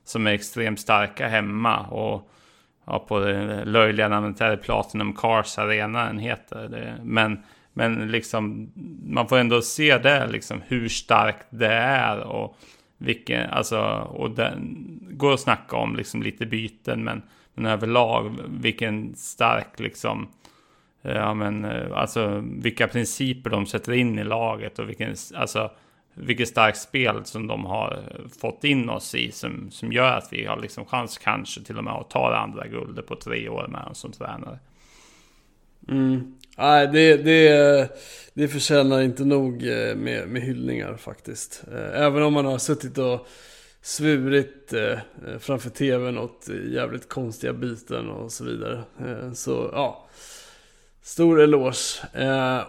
som 0.04 0.26
är 0.26 0.30
extremt 0.30 0.80
starka 0.80 1.28
hemma. 1.28 1.86
Och 1.86 2.30
ja, 2.86 2.98
på 2.98 3.18
det 3.18 3.64
löjliga 3.64 4.08
namnet 4.08 4.40
är 4.40 4.50
det 4.50 4.56
Platinum 4.56 5.12
Cars 5.12 5.58
Arena 5.58 6.04
den 6.04 6.18
heter. 6.18 6.68
Det. 6.68 7.00
Men, 7.02 7.42
men 7.72 8.10
liksom, 8.10 8.72
man 9.04 9.28
får 9.28 9.38
ändå 9.38 9.62
se 9.62 9.98
det, 9.98 10.26
liksom, 10.26 10.62
hur 10.66 10.88
starkt 10.88 11.46
det 11.50 11.74
är. 11.74 12.18
Och 12.18 12.56
vilken, 12.98 13.50
alltså, 13.50 13.80
och 14.14 14.30
den 14.30 14.78
går 15.10 15.32
att 15.32 15.40
snacka 15.40 15.76
om 15.76 15.96
liksom 15.96 16.22
lite 16.22 16.46
byten, 16.46 17.04
men, 17.04 17.22
men 17.54 17.66
överlag 17.66 18.36
vilken 18.48 19.14
stark 19.14 19.80
liksom 19.80 20.28
Eh, 20.28 20.37
Eh, 21.02 21.16
ja, 21.16 21.34
men, 21.34 21.64
eh, 21.64 21.92
alltså, 21.92 22.44
vilka 22.44 22.88
principer 22.88 23.50
de 23.50 23.66
sätter 23.66 23.92
in 23.92 24.18
i 24.18 24.24
laget 24.24 24.78
och 24.78 24.88
vilken, 24.88 25.14
alltså, 25.34 25.70
vilket 26.14 26.48
starkt 26.48 26.78
spel 26.78 27.24
som 27.24 27.46
de 27.46 27.64
har 27.64 28.02
fått 28.40 28.64
in 28.64 28.88
oss 28.88 29.14
i 29.14 29.32
som, 29.32 29.70
som 29.70 29.92
gör 29.92 30.12
att 30.12 30.28
vi 30.30 30.44
har 30.44 30.60
liksom 30.60 30.84
chans 30.84 31.18
kanske 31.18 31.62
till 31.62 31.78
och 31.78 31.84
med 31.84 31.92
att 31.92 32.10
ta 32.10 32.30
det 32.30 32.36
andra 32.36 32.66
guldet 32.66 33.06
på 33.06 33.16
tre 33.16 33.48
år 33.48 33.68
med 33.68 33.82
dem 33.84 33.94
som 33.94 34.12
tränare. 34.12 34.58
Mm. 35.88 36.34
Nej, 36.58 36.88
det, 36.92 37.16
det, 37.16 38.00
det 38.34 38.48
förtjänar 38.48 39.00
inte 39.00 39.24
nog 39.24 39.66
eh, 39.66 39.96
med, 39.96 40.28
med 40.28 40.42
hyllningar 40.42 40.96
faktiskt. 40.96 41.64
Även 41.94 42.22
om 42.22 42.32
man 42.32 42.46
har 42.46 42.58
suttit 42.58 42.98
och 42.98 43.26
svurit 43.82 44.74
framför 45.38 45.70
tvn 45.70 46.18
åt 46.18 46.48
jävligt 46.70 47.08
konstiga 47.08 47.52
byten 47.52 48.10
och 48.10 48.32
så 48.32 48.44
vidare. 48.44 48.82
Så 49.34 49.70
ja, 49.72 50.08
Stor 51.02 51.40
eloge. 51.40 52.00
Eh, 52.12 52.62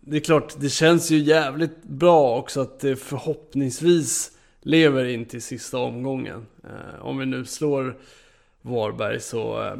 det 0.00 0.16
är 0.16 0.20
klart, 0.20 0.54
det 0.60 0.68
känns 0.68 1.10
ju 1.10 1.18
jävligt 1.18 1.82
bra 1.82 2.38
också 2.38 2.60
att 2.60 2.80
det 2.80 2.96
förhoppningsvis 2.96 4.32
lever 4.60 5.04
in 5.04 5.24
till 5.24 5.42
sista 5.42 5.78
omgången. 5.78 6.46
Eh, 6.64 7.06
om 7.06 7.18
vi 7.18 7.26
nu 7.26 7.44
slår 7.44 7.96
Varberg 8.62 9.20
så 9.20 9.62
eh, 9.62 9.76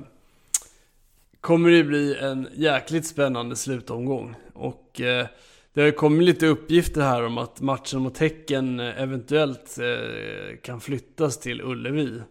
kommer 1.41 1.71
det 1.71 1.85
bli 1.85 2.17
en 2.17 2.49
jäkligt 2.55 3.07
spännande 3.07 3.57
slutomgång. 3.57 4.35
Och 4.53 5.01
eh, 5.01 5.27
det 5.73 5.81
har 5.81 5.87
ju 5.87 5.93
kommit 5.93 6.27
lite 6.27 6.47
uppgifter 6.47 7.01
här 7.01 7.27
om 7.27 7.39
att 7.39 7.61
matchen 7.61 8.01
mot 8.01 8.19
Häcken 8.19 8.81
eh, 8.81 9.03
eventuellt 9.03 9.79
eh, 9.79 10.57
kan 10.63 10.81
flyttas 10.81 11.41
till 11.41 11.61
Ullevi. 11.61 12.23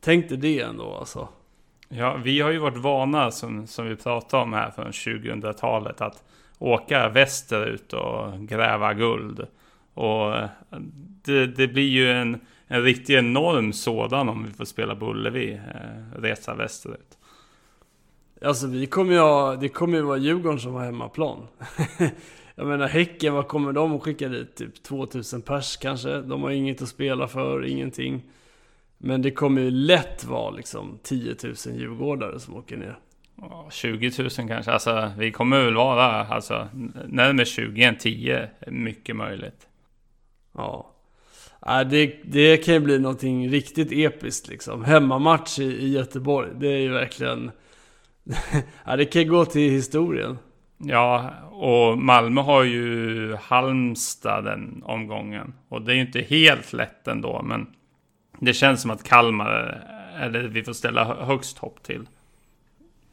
Tänk 0.00 0.28
dig 0.28 0.38
det 0.38 0.60
ändå 0.60 0.94
alltså. 0.94 1.28
Ja, 1.92 2.16
vi 2.24 2.40
har 2.40 2.50
ju 2.50 2.58
varit 2.58 2.76
vana, 2.76 3.30
som, 3.30 3.66
som 3.66 3.86
vi 3.86 3.96
pratade 3.96 4.42
om 4.42 4.52
här 4.52 4.70
från 4.70 4.90
2000-talet, 4.90 6.00
att 6.00 6.24
åka 6.58 7.08
västerut 7.08 7.92
och 7.92 8.40
gräva 8.40 8.94
guld. 8.94 9.46
Och 9.94 10.34
det, 11.24 11.46
det 11.46 11.68
blir 11.68 11.88
ju 11.88 12.10
en, 12.12 12.40
en 12.66 12.82
riktig 12.82 13.14
enorm 13.14 13.72
sådan 13.72 14.28
om 14.28 14.46
vi 14.46 14.52
får 14.52 14.64
spela 14.64 14.96
på 14.96 15.06
Ullevi, 15.06 15.52
eh, 15.52 16.20
resa 16.20 16.54
västerut. 16.54 17.18
Alltså 18.42 18.66
vi 18.66 18.86
kommer 18.86 19.12
ju 19.12 19.18
ha, 19.18 19.56
det 19.56 19.68
kommer 19.68 19.98
ju 19.98 20.04
vara 20.04 20.18
Djurgården 20.18 20.60
som 20.60 20.74
har 20.74 20.84
hemmaplan. 20.84 21.46
Jag 22.54 22.66
menar 22.66 22.88
Häcken, 22.88 23.34
vad 23.34 23.48
kommer 23.48 23.72
de 23.72 23.96
att 23.96 24.02
skicka 24.02 24.28
dit? 24.28 24.56
Typ 24.56 24.82
2000 24.82 25.42
pers 25.42 25.76
kanske? 25.76 26.20
De 26.20 26.42
har 26.42 26.50
inget 26.50 26.82
att 26.82 26.88
spela 26.88 27.28
för, 27.28 27.64
ingenting. 27.64 28.22
Men 29.02 29.22
det 29.22 29.30
kommer 29.30 29.60
ju 29.60 29.70
lätt 29.70 30.24
vara 30.24 30.50
liksom 30.50 30.98
10 31.02 31.36
000 31.44 31.54
djurgårdare 31.76 32.40
som 32.40 32.56
åker 32.56 32.76
ner. 32.76 32.98
20 33.70 34.12
000 34.18 34.30
kanske. 34.30 34.72
Alltså 34.72 35.12
vi 35.18 35.32
kommer 35.32 35.64
väl 35.64 35.74
vara 35.74 36.26
alltså, 36.26 36.68
närmare 37.08 37.46
20 37.46 37.82
än 37.82 37.98
10. 37.98 38.48
Mycket 38.66 39.16
möjligt. 39.16 39.68
Ja. 40.52 40.90
Äh, 41.66 41.80
det, 41.80 42.16
det 42.24 42.56
kan 42.56 42.74
ju 42.74 42.80
bli 42.80 42.98
någonting 42.98 43.48
riktigt 43.48 43.92
episkt 43.92 44.48
liksom. 44.48 44.84
Hemmamatch 44.84 45.58
i, 45.58 45.64
i 45.64 45.92
Göteborg. 45.92 46.50
Det 46.58 46.68
är 46.68 46.78
ju 46.78 46.92
verkligen... 46.92 47.50
ja, 48.84 48.96
det 48.96 49.04
kan 49.04 49.28
gå 49.28 49.44
till 49.44 49.70
historien. 49.70 50.38
Ja, 50.78 51.30
och 51.50 51.98
Malmö 51.98 52.40
har 52.40 52.64
ju 52.64 53.34
Halmstad 53.34 54.44
den 54.44 54.82
omgången. 54.84 55.54
Och 55.68 55.82
det 55.82 55.92
är 55.92 55.94
ju 55.94 56.00
inte 56.00 56.20
helt 56.20 56.72
lätt 56.72 57.08
ändå, 57.08 57.42
men 57.42 57.66
det 58.40 58.54
känns 58.54 58.82
som 58.82 58.90
att 58.90 59.02
Kalmar 59.02 59.84
är 60.14 60.30
det 60.30 60.48
vi 60.48 60.62
får 60.62 60.72
ställa 60.72 61.24
högst 61.24 61.58
hopp 61.58 61.82
till. 61.82 62.06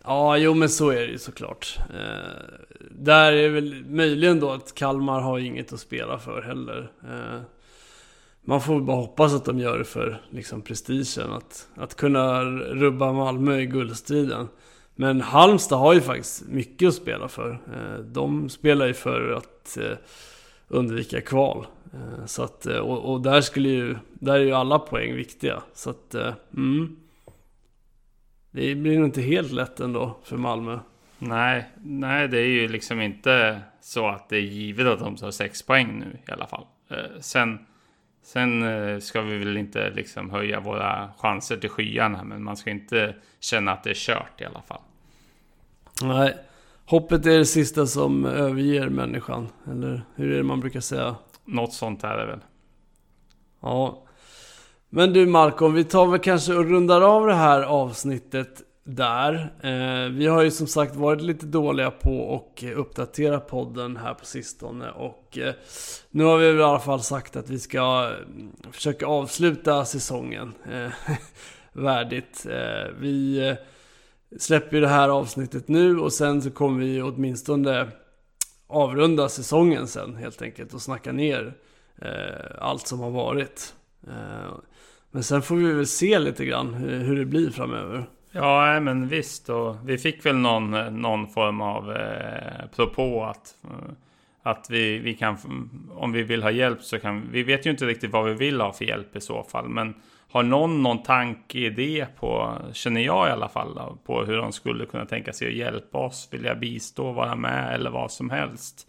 Ja, 0.04 0.38
jo 0.38 0.54
men 0.54 0.70
så 0.70 0.90
är 0.90 1.00
det 1.00 1.12
ju 1.12 1.18
såklart. 1.18 1.78
Eh, 1.90 2.58
där 2.92 3.32
är 3.32 3.50
väl 3.50 3.86
möjligen 3.90 4.40
då 4.40 4.52
att 4.52 4.76
Kalmar 4.76 5.22
har 5.22 5.40
inget 5.40 5.74
att 5.74 5.80
spela 5.80 6.20
för 6.20 6.42
heller. 6.42 6.92
Eh, 7.04 7.42
man 8.42 8.62
får 8.62 8.80
bara 8.80 8.98
hoppas 8.98 9.34
att 9.34 9.46
de 9.46 9.60
gör 9.60 9.78
det 9.78 9.86
för 9.86 10.22
liksom, 10.30 10.62
prestigen. 10.62 11.32
Att, 11.32 11.68
att 11.76 11.96
kunna 11.96 12.44
rubba 12.44 13.14
Malmö 13.14 13.60
i 13.60 13.66
guldstriden. 13.66 14.48
Men 14.96 15.22
Halmstad 15.22 15.80
har 15.80 15.94
ju 15.94 16.02
faktiskt 16.02 16.48
mycket 16.48 16.88
att 16.88 16.96
spela 16.96 17.28
för. 17.28 17.52
Eh, 17.52 18.00
de 18.00 18.50
spelar 18.50 18.88
ju 18.88 18.94
för 18.94 19.32
att 19.32 19.78
eh, 19.78 19.98
undvika 20.68 21.22
kval. 21.22 21.66
Eh, 21.98 22.26
så 22.26 22.44
att, 22.44 22.66
och, 22.66 23.14
och, 23.14 23.22
där 23.22 23.42
skulle 23.42 23.70
ju, 23.70 23.96
där 24.14 24.34
är 24.34 24.40
ju 24.44 24.54
alla 24.54 24.80
poäng 24.80 25.16
viktiga. 25.16 25.64
Så 25.74 25.90
att, 25.90 26.16
mm. 26.54 26.98
Det 28.52 28.76
blir 28.76 28.98
nog 28.98 29.08
inte 29.08 29.22
helt 29.22 29.52
lätt 29.52 29.80
ändå 29.80 30.18
för 30.24 30.38
Malmö. 30.38 30.80
Nej, 31.20 31.70
nej, 31.84 32.28
det 32.28 32.38
är 32.38 32.48
ju 32.48 32.68
liksom 32.68 33.02
inte 33.02 33.62
så 33.82 34.08
att 34.08 34.30
det 34.30 34.38
är 34.38 34.42
givet 34.42 34.88
att 34.88 35.00
de 35.00 35.16
tar 35.16 35.32
sex 35.32 35.62
poäng 35.62 36.00
nu 36.00 36.18
i 36.28 36.32
alla 36.32 36.48
fall. 36.48 36.66
Sen, 37.20 37.60
sen 38.24 38.64
ska 39.02 39.22
vi 39.22 39.38
väl 39.38 39.58
inte 39.58 39.90
liksom 39.90 40.30
höja 40.30 40.60
våra 40.60 41.10
chanser 41.18 41.58
till 41.58 41.70
skyarna, 41.70 42.24
men 42.24 42.44
man 42.44 42.58
ska 42.58 42.70
inte 42.70 43.16
känna 43.40 43.72
att 43.72 43.84
det 43.84 43.90
är 43.90 43.94
kört 43.94 44.42
i 44.42 44.46
alla 44.46 44.62
fall. 44.62 44.82
Nej, 46.02 46.38
hoppet 46.86 47.26
är 47.26 47.38
det 47.38 47.46
sista 47.46 47.86
som 47.86 48.26
överger 48.26 48.90
människan. 48.90 49.48
Eller 49.72 50.02
hur 50.16 50.32
är 50.32 50.38
det 50.38 50.44
man 50.44 50.60
brukar 50.60 50.80
säga? 50.80 51.16
Något 51.48 51.74
sånt 51.74 52.04
är 52.04 52.18
det 52.18 52.26
väl. 52.26 52.40
Ja. 53.62 54.04
Men 54.90 55.14
du 55.14 55.26
Malcolm, 55.26 55.74
vi 55.74 55.84
tar 55.84 56.08
väl 56.08 56.20
kanske 56.20 56.54
och 56.54 56.66
rundar 56.66 57.02
av 57.02 57.28
det 57.28 57.34
här 57.34 57.62
avsnittet 57.62 58.62
där. 58.84 59.54
Eh, 59.62 60.12
vi 60.12 60.28
har 60.28 60.44
ju 60.44 60.52
som 60.52 60.68
sagt 60.68 60.96
varit 60.96 61.22
lite 61.22 61.46
dåliga 61.46 61.92
på 61.92 62.36
att 62.36 62.64
uppdatera 62.64 63.40
podden 63.40 63.98
här 63.98 64.14
på 64.14 64.26
sistone. 64.26 64.92
Och 64.92 65.38
eh, 65.38 65.54
nu 66.12 66.24
har 66.24 66.38
vi 66.38 66.46
i 66.48 66.64
alla 66.64 66.80
fall 66.80 67.02
sagt 67.02 67.36
att 67.36 67.50
vi 67.50 67.60
ska 67.60 68.12
eh, 68.12 68.72
försöka 68.72 69.06
avsluta 69.06 69.86
säsongen 69.86 70.54
eh, 70.72 71.16
värdigt. 71.74 72.46
Eh, 72.50 72.94
vi 73.00 73.48
eh, 73.50 73.56
släpper 74.40 74.76
ju 74.76 74.82
det 74.82 74.88
här 74.88 75.10
avsnittet 75.10 75.68
nu 75.68 76.00
och 76.00 76.14
sen 76.14 76.42
så 76.42 76.52
kommer 76.52 76.80
vi 76.80 77.02
åtminstone 77.02 77.88
avrunda 78.68 79.30
säsongen 79.30 79.88
sen 79.88 80.16
helt 80.16 80.42
enkelt 80.42 80.74
och 80.74 80.82
snacka 80.82 81.12
ner 81.12 81.54
eh, 82.02 82.10
allt 82.60 82.88
som 82.88 83.00
har 83.00 83.12
varit. 83.12 83.76
Eh, 84.08 84.54
men 85.12 85.24
sen 85.24 85.42
får 85.42 85.56
vi 85.56 85.74
väl 85.74 85.88
se 85.88 86.20
lite 86.20 86.46
grann 86.46 86.74
hur, 86.74 87.00
hur 87.00 87.16
det 87.16 87.26
blir 87.26 87.50
framöver. 87.50 88.06
Ja, 88.32 88.80
men 88.80 89.08
visst. 89.08 89.50
Och 89.50 89.76
vi 89.86 89.98
fick 89.98 90.26
väl 90.26 90.36
någon, 90.36 90.72
någon 91.02 91.28
form 91.28 91.62
av 91.62 91.92
eh, 91.92 92.68
propå 92.76 93.24
att, 93.24 93.56
att 94.44 94.68
vi, 94.70 94.98
vi 94.98 95.14
kan, 95.14 95.38
om 95.92 96.12
vi 96.12 96.24
vill 96.24 96.44
ha 96.44 96.52
hjälp 96.52 96.82
så 96.82 97.00
kan 97.00 97.30
vi 97.32 97.44
vet 97.44 97.66
ju 97.66 97.70
inte 97.70 97.86
riktigt 97.86 98.12
vad 98.12 98.26
vi 98.26 98.34
vill 98.34 98.62
ha 98.62 98.74
för 98.74 98.86
hjälp 98.86 99.16
i 99.16 99.22
så 99.22 99.44
fall. 99.44 99.70
Men 99.70 99.94
har 100.32 100.44
någon 100.44 100.84
någon 100.84 101.04
tanke, 101.04 101.58
idé 101.58 102.08
på, 102.20 102.58
känner 102.74 103.02
jag 103.02 103.28
i 103.28 103.32
alla 103.32 103.50
fall, 103.50 103.76
då, 103.76 103.98
på 104.06 104.24
hur 104.24 104.38
de 104.38 104.52
skulle 104.52 104.86
kunna 104.86 105.06
tänka 105.06 105.34
sig 105.34 105.48
att 105.48 105.54
hjälpa 105.54 105.98
oss, 105.98 106.28
vilja 106.32 106.56
bistå, 106.56 107.12
vara 107.12 107.36
med 107.36 107.76
eller 107.76 107.90
vad 107.90 108.12
som 108.12 108.30
helst. 108.30 108.88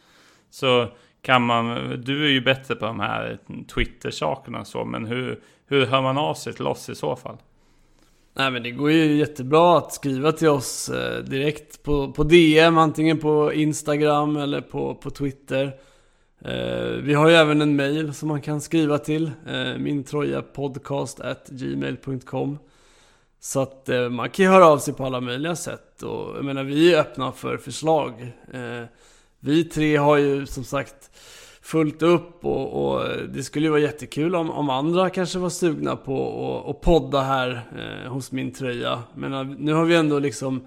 Så 0.50 0.88
kan 1.22 1.42
man, 1.42 1.94
du 2.04 2.24
är 2.24 2.30
ju 2.30 2.40
bättre 2.40 2.74
på 2.74 2.86
de 2.86 3.00
här 3.00 3.38
Twitter-sakerna 3.74 4.64
så, 4.64 4.84
men 4.84 5.06
hur, 5.06 5.40
hur 5.66 5.86
hör 5.86 6.02
man 6.02 6.18
av 6.18 6.34
sig 6.34 6.52
till 6.52 6.66
oss 6.66 6.88
i 6.88 6.94
så 6.94 7.16
fall? 7.16 7.36
Nej 8.34 8.50
men 8.50 8.62
det 8.62 8.70
går 8.70 8.90
ju 8.90 9.16
jättebra 9.16 9.78
att 9.78 9.92
skriva 9.92 10.32
till 10.32 10.48
oss 10.48 10.88
eh, 10.88 11.24
direkt 11.24 11.82
på, 11.82 12.12
på 12.12 12.24
DM, 12.24 12.78
antingen 12.78 13.18
på 13.18 13.52
Instagram 13.52 14.36
eller 14.36 14.60
på, 14.60 14.94
på 14.94 15.10
Twitter. 15.10 15.72
Eh, 16.44 16.88
vi 17.02 17.14
har 17.14 17.28
ju 17.28 17.34
även 17.34 17.60
en 17.60 17.76
mail 17.76 18.14
som 18.14 18.28
man 18.28 18.40
kan 18.40 18.60
skriva 18.60 18.98
till. 18.98 19.30
Eh, 19.46 19.78
mintrojapodcastgmail.com 19.78 22.58
Så 23.40 23.60
att 23.60 23.88
eh, 23.88 24.08
man 24.08 24.30
kan 24.30 24.44
ju 24.44 24.50
höra 24.50 24.66
av 24.66 24.78
sig 24.78 24.94
på 24.94 25.04
alla 25.04 25.20
möjliga 25.20 25.56
sätt. 25.56 26.02
Och 26.02 26.36
jag 26.36 26.44
menar 26.44 26.64
vi 26.64 26.94
är 26.94 27.00
öppna 27.00 27.32
för 27.32 27.56
förslag. 27.56 28.32
Eh, 28.52 28.82
vi 29.40 29.64
tre 29.64 29.96
har 29.96 30.16
ju 30.16 30.46
som 30.46 30.64
sagt 30.64 31.10
fullt 31.62 32.02
upp 32.02 32.44
och, 32.44 32.84
och, 32.84 33.06
eh, 33.06 33.22
det 33.22 33.42
skulle 33.42 33.66
ju 33.66 33.70
vara 33.70 33.80
jättekul 33.80 34.34
om, 34.34 34.50
om 34.50 34.70
andra 34.70 35.10
kanske 35.10 35.38
var 35.38 35.50
sugna 35.50 35.96
på 35.96 36.64
att 36.70 36.80
podda 36.80 37.20
här 37.20 37.68
eh, 37.78 38.12
hos 38.12 38.32
min 38.32 38.52
tröja. 38.52 39.02
Men 39.14 39.32
eh, 39.32 39.44
nu 39.44 39.72
har 39.72 39.84
vi 39.84 39.96
ändå 39.96 40.18
liksom 40.18 40.66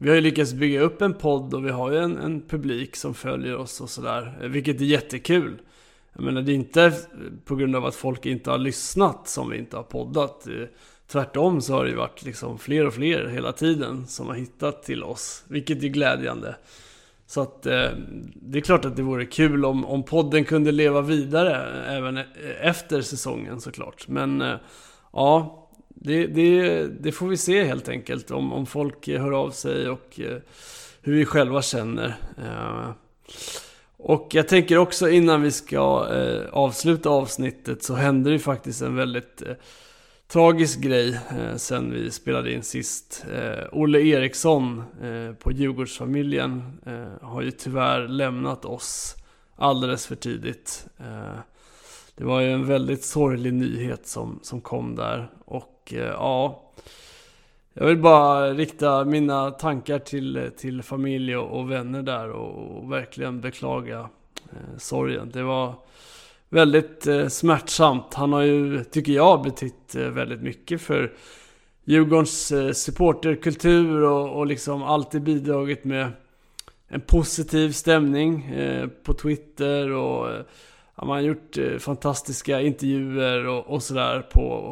vi 0.00 0.08
har 0.08 0.14
ju 0.14 0.20
lyckats 0.20 0.52
bygga 0.52 0.80
upp 0.80 1.02
en 1.02 1.14
podd 1.14 1.54
och 1.54 1.66
vi 1.66 1.70
har 1.70 1.92
ju 1.92 1.98
en, 1.98 2.18
en 2.18 2.40
publik 2.40 2.96
som 2.96 3.14
följer 3.14 3.56
oss 3.56 3.80
och 3.80 3.90
sådär. 3.90 4.38
Eh, 4.42 4.48
vilket 4.48 4.80
är 4.80 4.84
jättekul. 4.84 5.58
Jag 6.12 6.24
menar 6.24 6.42
det 6.42 6.52
är 6.52 6.54
inte 6.54 6.92
på 7.44 7.56
grund 7.56 7.76
av 7.76 7.86
att 7.86 7.94
folk 7.94 8.26
inte 8.26 8.50
har 8.50 8.58
lyssnat 8.58 9.28
som 9.28 9.50
vi 9.50 9.58
inte 9.58 9.76
har 9.76 9.82
poddat. 9.82 10.46
Eh, 10.46 10.52
tvärtom 11.06 11.60
så 11.60 11.72
har 11.72 11.84
det 11.84 11.90
ju 11.90 11.96
varit 11.96 12.24
liksom 12.24 12.58
fler 12.58 12.86
och 12.86 12.94
fler 12.94 13.26
hela 13.26 13.52
tiden 13.52 14.06
som 14.06 14.26
har 14.26 14.34
hittat 14.34 14.82
till 14.82 15.04
oss. 15.04 15.44
Vilket 15.48 15.82
är 15.82 15.88
glädjande. 15.88 16.56
Så 17.26 17.40
att 17.40 17.66
eh, 17.66 17.90
det 18.34 18.58
är 18.58 18.62
klart 18.62 18.84
att 18.84 18.96
det 18.96 19.02
vore 19.02 19.26
kul 19.26 19.64
om, 19.64 19.84
om 19.84 20.02
podden 20.02 20.44
kunde 20.44 20.72
leva 20.72 21.00
vidare 21.00 21.84
eh, 21.86 21.96
även 21.96 22.18
e-, 22.18 22.26
efter 22.60 23.00
säsongen 23.00 23.60
såklart. 23.60 24.08
Men 24.08 24.40
eh, 24.42 24.56
ja, 25.12 25.67
det, 26.00 26.26
det, 26.26 26.86
det, 26.86 27.12
får 27.12 27.28
vi 27.28 27.36
se 27.36 27.64
helt 27.64 27.88
enkelt. 27.88 28.30
Om, 28.30 28.52
om 28.52 28.66
folk 28.66 29.08
eh, 29.08 29.22
hör 29.22 29.32
av 29.32 29.50
sig 29.50 29.88
och 29.88 30.20
eh, 30.20 30.38
hur 31.02 31.14
vi 31.14 31.24
själva 31.24 31.62
känner. 31.62 32.16
Eh, 32.38 32.90
och 33.96 34.28
jag 34.32 34.48
tänker 34.48 34.78
också 34.78 35.08
innan 35.08 35.42
vi 35.42 35.50
ska 35.50 36.08
eh, 36.12 36.48
avsluta 36.52 37.10
avsnittet 37.10 37.82
så 37.82 37.94
hände 37.94 38.30
det 38.30 38.38
faktiskt 38.38 38.82
en 38.82 38.96
väldigt 38.96 39.42
eh, 39.42 39.54
tragisk 40.28 40.80
grej 40.80 41.20
eh, 41.30 41.56
sen 41.56 41.92
vi 41.92 42.10
spelade 42.10 42.52
in 42.52 42.62
sist. 42.62 43.24
Olle 43.72 44.00
Eriksson 44.00 44.82
på 45.38 45.52
Djurgårdsfamiljen 45.52 46.78
har 47.22 47.42
ju 47.42 47.50
tyvärr 47.50 48.08
lämnat 48.08 48.64
oss 48.64 49.14
alldeles 49.56 50.06
för 50.06 50.14
tidigt. 50.14 50.86
det 52.14 52.24
var 52.24 52.40
ju 52.40 52.52
en 52.52 52.66
väldigt 52.66 53.04
sorglig 53.04 53.52
nyhet 53.52 54.06
som, 54.06 54.40
som 54.42 54.60
kom 54.60 54.96
där. 54.96 55.30
Och 55.44 55.77
Eh, 55.92 56.00
ja, 56.00 56.62
jag 57.74 57.86
vill 57.86 57.96
bara 57.96 58.54
rikta 58.54 59.04
mina 59.04 59.50
tankar 59.50 59.98
till, 59.98 60.50
till 60.56 60.82
familj 60.82 61.36
och, 61.36 61.70
vänner 61.70 62.02
där 62.02 62.30
och, 62.30 62.78
och 62.78 62.92
verkligen 62.92 63.40
beklaga 63.40 63.98
eh, 64.50 64.78
sorgen. 64.78 65.30
Det 65.32 65.42
var 65.42 65.74
väldigt 66.48 67.06
eh, 67.06 67.28
smärtsamt. 67.28 68.14
Han 68.14 68.32
har 68.32 68.42
ju, 68.42 68.84
tycker 68.84 69.12
jag, 69.12 69.42
betytt 69.42 69.94
eh, 69.94 70.08
väldigt 70.08 70.40
mycket 70.40 70.80
för 70.80 71.12
Djurgårdens 71.84 72.52
eh, 72.52 72.72
supporterkultur 72.72 74.02
och, 74.02 74.38
och 74.38 74.46
liksom 74.46 74.82
alltid 74.82 75.22
bidragit 75.22 75.84
med 75.84 76.12
en 76.88 77.00
positiv 77.00 77.72
stämning 77.72 78.44
eh, 78.44 78.88
på 78.88 79.14
Twitter 79.14 79.90
och 79.90 80.30
eh, 80.30 80.40
eh, 80.98 81.02
ja, 81.02 81.06
man 81.06 81.16
har 81.16 81.20
gjort 81.20 81.58
eh, 81.58 81.78
fantastiska 81.78 82.60
intervjuer 82.60 83.46
och, 83.46 83.66
och 83.66 83.82
sådär 83.82 84.24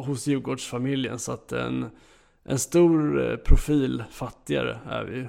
hos 0.05 0.27
Djurgårdsfamiljen. 0.27 1.19
Så 1.19 1.31
att 1.31 1.51
en, 1.51 1.89
en 2.43 2.59
stor 2.59 3.29
eh, 3.31 3.37
profil 3.37 4.03
fattigare 4.11 4.77
är 4.89 5.03
vi 5.03 5.17
ju. 5.17 5.27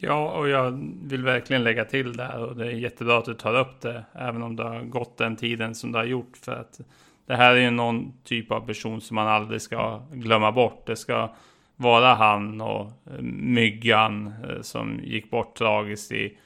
Ja, 0.00 0.30
och 0.30 0.48
jag 0.48 0.94
vill 1.02 1.24
verkligen 1.24 1.64
lägga 1.64 1.84
till 1.84 2.16
där 2.16 2.44
och 2.44 2.56
det 2.56 2.66
är 2.66 2.70
jättebra 2.70 3.18
att 3.18 3.24
du 3.24 3.34
tar 3.34 3.60
upp 3.60 3.80
det. 3.80 4.04
Även 4.12 4.42
om 4.42 4.56
det 4.56 4.62
har 4.62 4.82
gått 4.82 5.16
den 5.16 5.36
tiden 5.36 5.74
som 5.74 5.92
det 5.92 5.98
har 5.98 6.04
gjort. 6.04 6.36
För 6.36 6.52
att 6.52 6.80
det 7.26 7.36
här 7.36 7.52
är 7.52 7.60
ju 7.60 7.70
någon 7.70 8.12
typ 8.24 8.52
av 8.52 8.60
person 8.60 9.00
som 9.00 9.14
man 9.14 9.28
aldrig 9.28 9.62
ska 9.62 10.02
glömma 10.12 10.52
bort. 10.52 10.86
Det 10.86 10.96
ska 10.96 11.34
vara 11.76 12.14
han 12.14 12.60
och 12.60 12.86
eh, 12.86 13.22
Myggan 13.22 14.26
eh, 14.48 14.60
som 14.60 15.00
gick 15.02 15.30
bort 15.30 15.58
tragiskt 15.58 16.12
i 16.12 16.38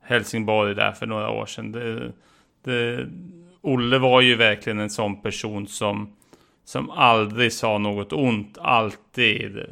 Helsingborg 0.00 0.74
där 0.74 0.92
för 0.92 1.06
några 1.06 1.30
år 1.30 1.46
sedan. 1.46 1.72
Det, 1.72 2.12
det, 2.66 3.00
eh, 3.00 3.06
Olle 3.60 3.98
var 3.98 4.20
ju 4.20 4.36
verkligen 4.36 4.78
en 4.78 4.90
sån 4.90 5.22
person 5.22 5.66
som, 5.66 6.16
som 6.64 6.90
aldrig 6.90 7.52
sa 7.52 7.78
något 7.78 8.12
ont, 8.12 8.58
alltid 8.58 9.58
eh, 9.58 9.64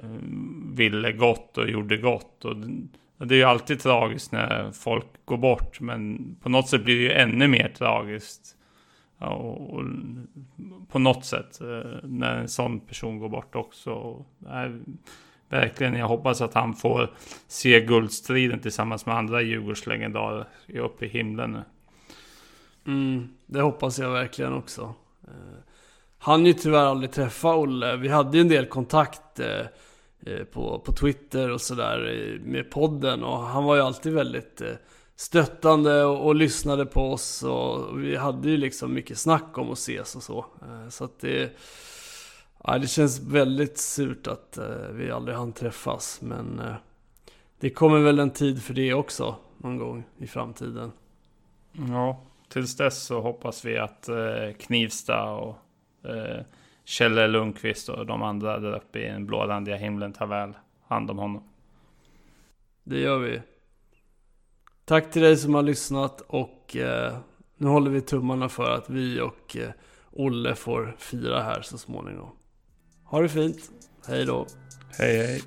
ville 0.72 1.12
gott 1.12 1.58
och 1.58 1.70
gjorde 1.70 1.96
gott. 1.96 2.44
Och 2.44 2.56
det 3.18 3.34
är 3.34 3.38
ju 3.38 3.44
alltid 3.44 3.80
tragiskt 3.80 4.32
när 4.32 4.70
folk 4.72 5.06
går 5.24 5.36
bort, 5.36 5.80
men 5.80 6.36
på 6.42 6.48
något 6.48 6.68
sätt 6.68 6.84
blir 6.84 6.96
det 6.96 7.02
ju 7.02 7.12
ännu 7.12 7.48
mer 7.48 7.68
tragiskt. 7.68 8.56
Och, 9.18 9.74
och 9.74 9.84
på 10.88 10.98
något 10.98 11.24
sätt 11.24 11.60
eh, 11.60 11.98
när 12.02 12.36
en 12.36 12.48
sån 12.48 12.80
person 12.80 13.18
går 13.18 13.28
bort 13.28 13.54
också. 13.54 13.90
Och, 13.90 14.26
nej, 14.38 14.70
Verkligen, 15.48 15.94
jag 15.94 16.08
hoppas 16.08 16.40
att 16.40 16.54
han 16.54 16.74
får 16.74 17.10
se 17.46 17.80
guldstriden 17.80 18.60
tillsammans 18.60 19.06
med 19.06 19.16
andra 19.16 19.42
Djurgårdslegendarer 19.42 20.46
uppe 20.74 21.06
i 21.06 21.08
himlen 21.08 21.52
nu. 21.52 21.62
Mm, 22.86 23.28
det 23.46 23.60
hoppas 23.60 23.98
jag 23.98 24.10
verkligen 24.10 24.52
också. 24.52 24.94
Eh, 25.24 25.58
han 26.18 26.46
ju 26.46 26.52
tyvärr 26.52 26.86
aldrig 26.86 27.12
träffa 27.12 27.56
Olle. 27.56 27.96
Vi 27.96 28.08
hade 28.08 28.36
ju 28.36 28.40
en 28.40 28.48
del 28.48 28.66
kontakt 28.66 29.40
eh, 29.40 29.66
eh 30.26 30.44
på, 30.44 30.78
på 30.78 30.92
Twitter 30.92 31.50
och 31.50 31.60
sådär 31.60 32.06
eh, 32.12 32.40
med 32.40 32.70
podden. 32.70 33.24
Och 33.24 33.38
han 33.38 33.64
var 33.64 33.76
ju 33.76 33.82
alltid 33.82 34.12
väldigt 34.12 34.60
eh, 34.60 34.72
stöttande 35.16 36.04
och, 36.04 36.26
och, 36.26 36.34
lyssnade 36.34 36.86
på 36.86 37.12
oss. 37.12 37.42
Och 37.42 38.02
vi 38.02 38.16
hade 38.16 38.50
ju 38.50 38.56
liksom 38.56 38.94
mycket 38.94 39.18
snack 39.18 39.58
om 39.58 39.70
att 39.70 39.78
ses 39.78 40.16
och 40.16 40.22
så. 40.22 40.46
Så 40.90 41.04
att 41.04 41.20
det... 41.20 41.52
Ja, 42.64 42.78
det 42.78 42.86
känns 42.86 43.20
väldigt 43.20 43.78
surt 43.78 44.26
att 44.26 44.58
vi 44.92 45.10
aldrig 45.10 45.36
hann 45.36 45.52
träffas. 45.52 46.18
Men 46.22 46.60
det 47.60 47.70
kommer 47.70 47.98
väl 47.98 48.18
en 48.18 48.30
tid 48.30 48.62
för 48.62 48.74
det 48.74 48.94
också. 48.94 49.36
Någon 49.58 49.78
gång 49.78 50.04
i 50.18 50.26
framtiden. 50.26 50.92
Ja, 51.72 52.20
tills 52.48 52.76
dess 52.76 53.02
så 53.02 53.20
hoppas 53.20 53.64
vi 53.64 53.78
att 53.78 54.08
eh, 54.08 54.52
Knivsta 54.58 55.30
och 55.30 55.56
eh, 56.04 56.44
Kjelle 56.84 57.26
Lundqvist 57.26 57.88
och 57.88 58.06
de 58.06 58.22
andra 58.22 58.58
där 58.58 58.76
uppe 58.76 58.98
i 58.98 59.08
den 59.08 59.26
blårandiga 59.26 59.76
himlen 59.76 60.12
tar 60.12 60.26
väl 60.26 60.52
hand 60.86 61.10
om 61.10 61.18
honom. 61.18 61.42
Det 62.84 63.00
gör 63.00 63.18
vi. 63.18 63.42
Tack 64.84 65.10
till 65.10 65.22
dig 65.22 65.36
som 65.36 65.54
har 65.54 65.62
lyssnat 65.62 66.20
och 66.20 66.76
eh, 66.76 67.18
nu 67.56 67.68
håller 67.68 67.90
vi 67.90 68.00
tummarna 68.00 68.48
för 68.48 68.70
att 68.70 68.90
vi 68.90 69.20
och 69.20 69.56
eh, 69.56 69.70
Olle 70.10 70.54
får 70.54 70.96
fira 70.98 71.42
här 71.42 71.62
så 71.62 71.78
småningom. 71.78 72.30
Ha 73.04 73.20
det 73.20 73.28
fint. 73.28 73.70
Hej 74.06 74.24
då. 74.24 74.46
Hej 74.98 75.16
hej. 75.16 75.42